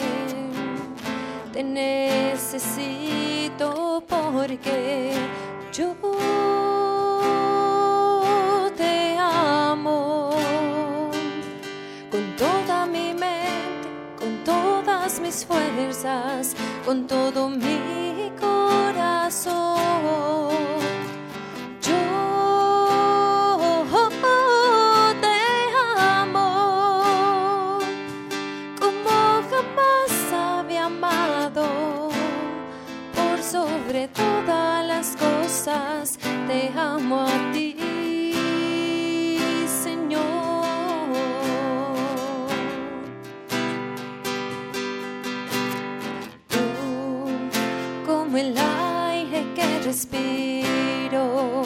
te 1.54 1.64
necesito 1.64 2.84
porque 4.08 5.12
yo 5.72 5.96
mis 15.36 15.46
fuerzas, 15.46 16.56
con 16.86 17.08
todo 17.08 17.50
mi 17.50 18.32
corazón. 18.40 19.75
Respiro, 49.96 51.64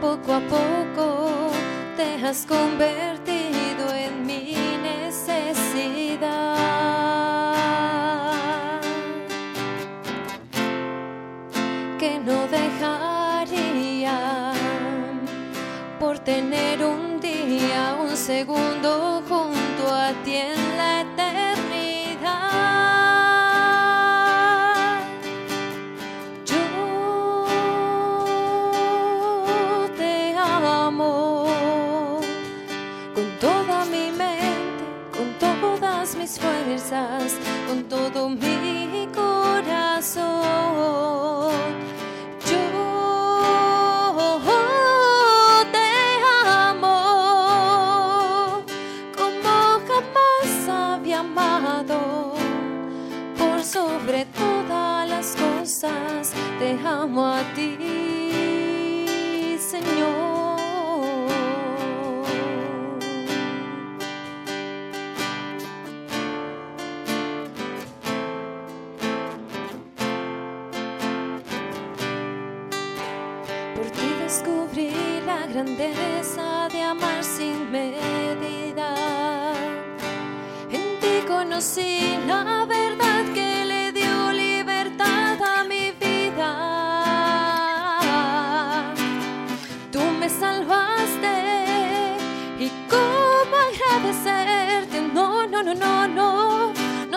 poco 0.00 0.32
a 0.34 0.40
poco 0.40 1.50
te 1.96 2.14
has 2.24 2.46
convertido 2.46 3.92
en 3.92 4.24
mi 4.24 4.54
necesidad. 4.80 6.20
Que 11.98 12.20
no 12.20 12.46
dejaría 12.46 14.18
por 15.98 16.20
tener 16.20 16.84
un 16.84 17.18
día, 17.18 17.96
un 18.00 18.16
segundo 18.16 19.11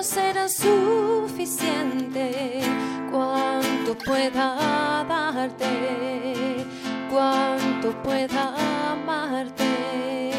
será 0.06 0.48
suficiente. 0.48 2.62
Cuanto 3.12 3.98
pueda 3.98 5.04
darte, 5.08 6.66
cuanto 7.10 7.92
pueda 8.04 8.54
amarte. 8.92 10.32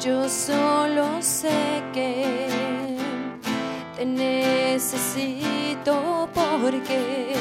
Yo 0.00 0.28
solo 0.28 1.06
sé 1.20 1.84
que 1.92 2.96
te 3.96 4.04
necesito 4.04 6.28
porque 6.34 7.36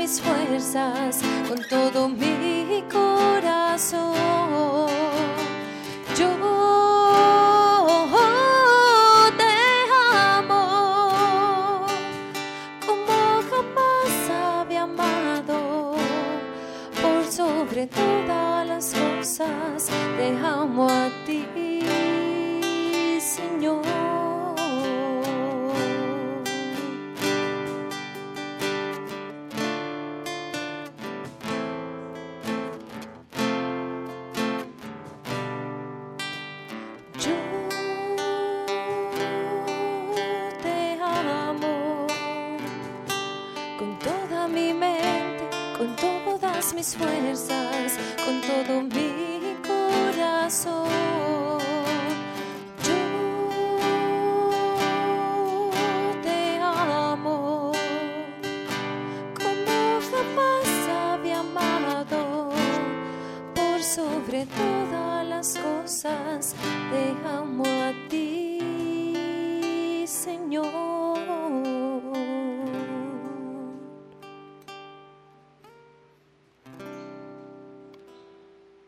mis 0.00 0.18
fuerzas, 0.18 1.20
con 1.46 1.58
todo 1.68 2.08
mi 2.08 2.82
corazón. 2.90 4.14
Yo 6.18 6.30
te 9.36 9.56
amo 10.38 11.84
como 12.86 13.42
jamás 13.50 14.30
había 14.42 14.82
amado, 14.84 15.96
por 17.02 17.22
sobre 17.30 17.86
todas 17.86 18.66
las 18.66 18.94
cosas 18.94 19.90
te 20.16 20.28
amo 20.38 20.88
a 20.88 21.10
ti. 21.26 21.79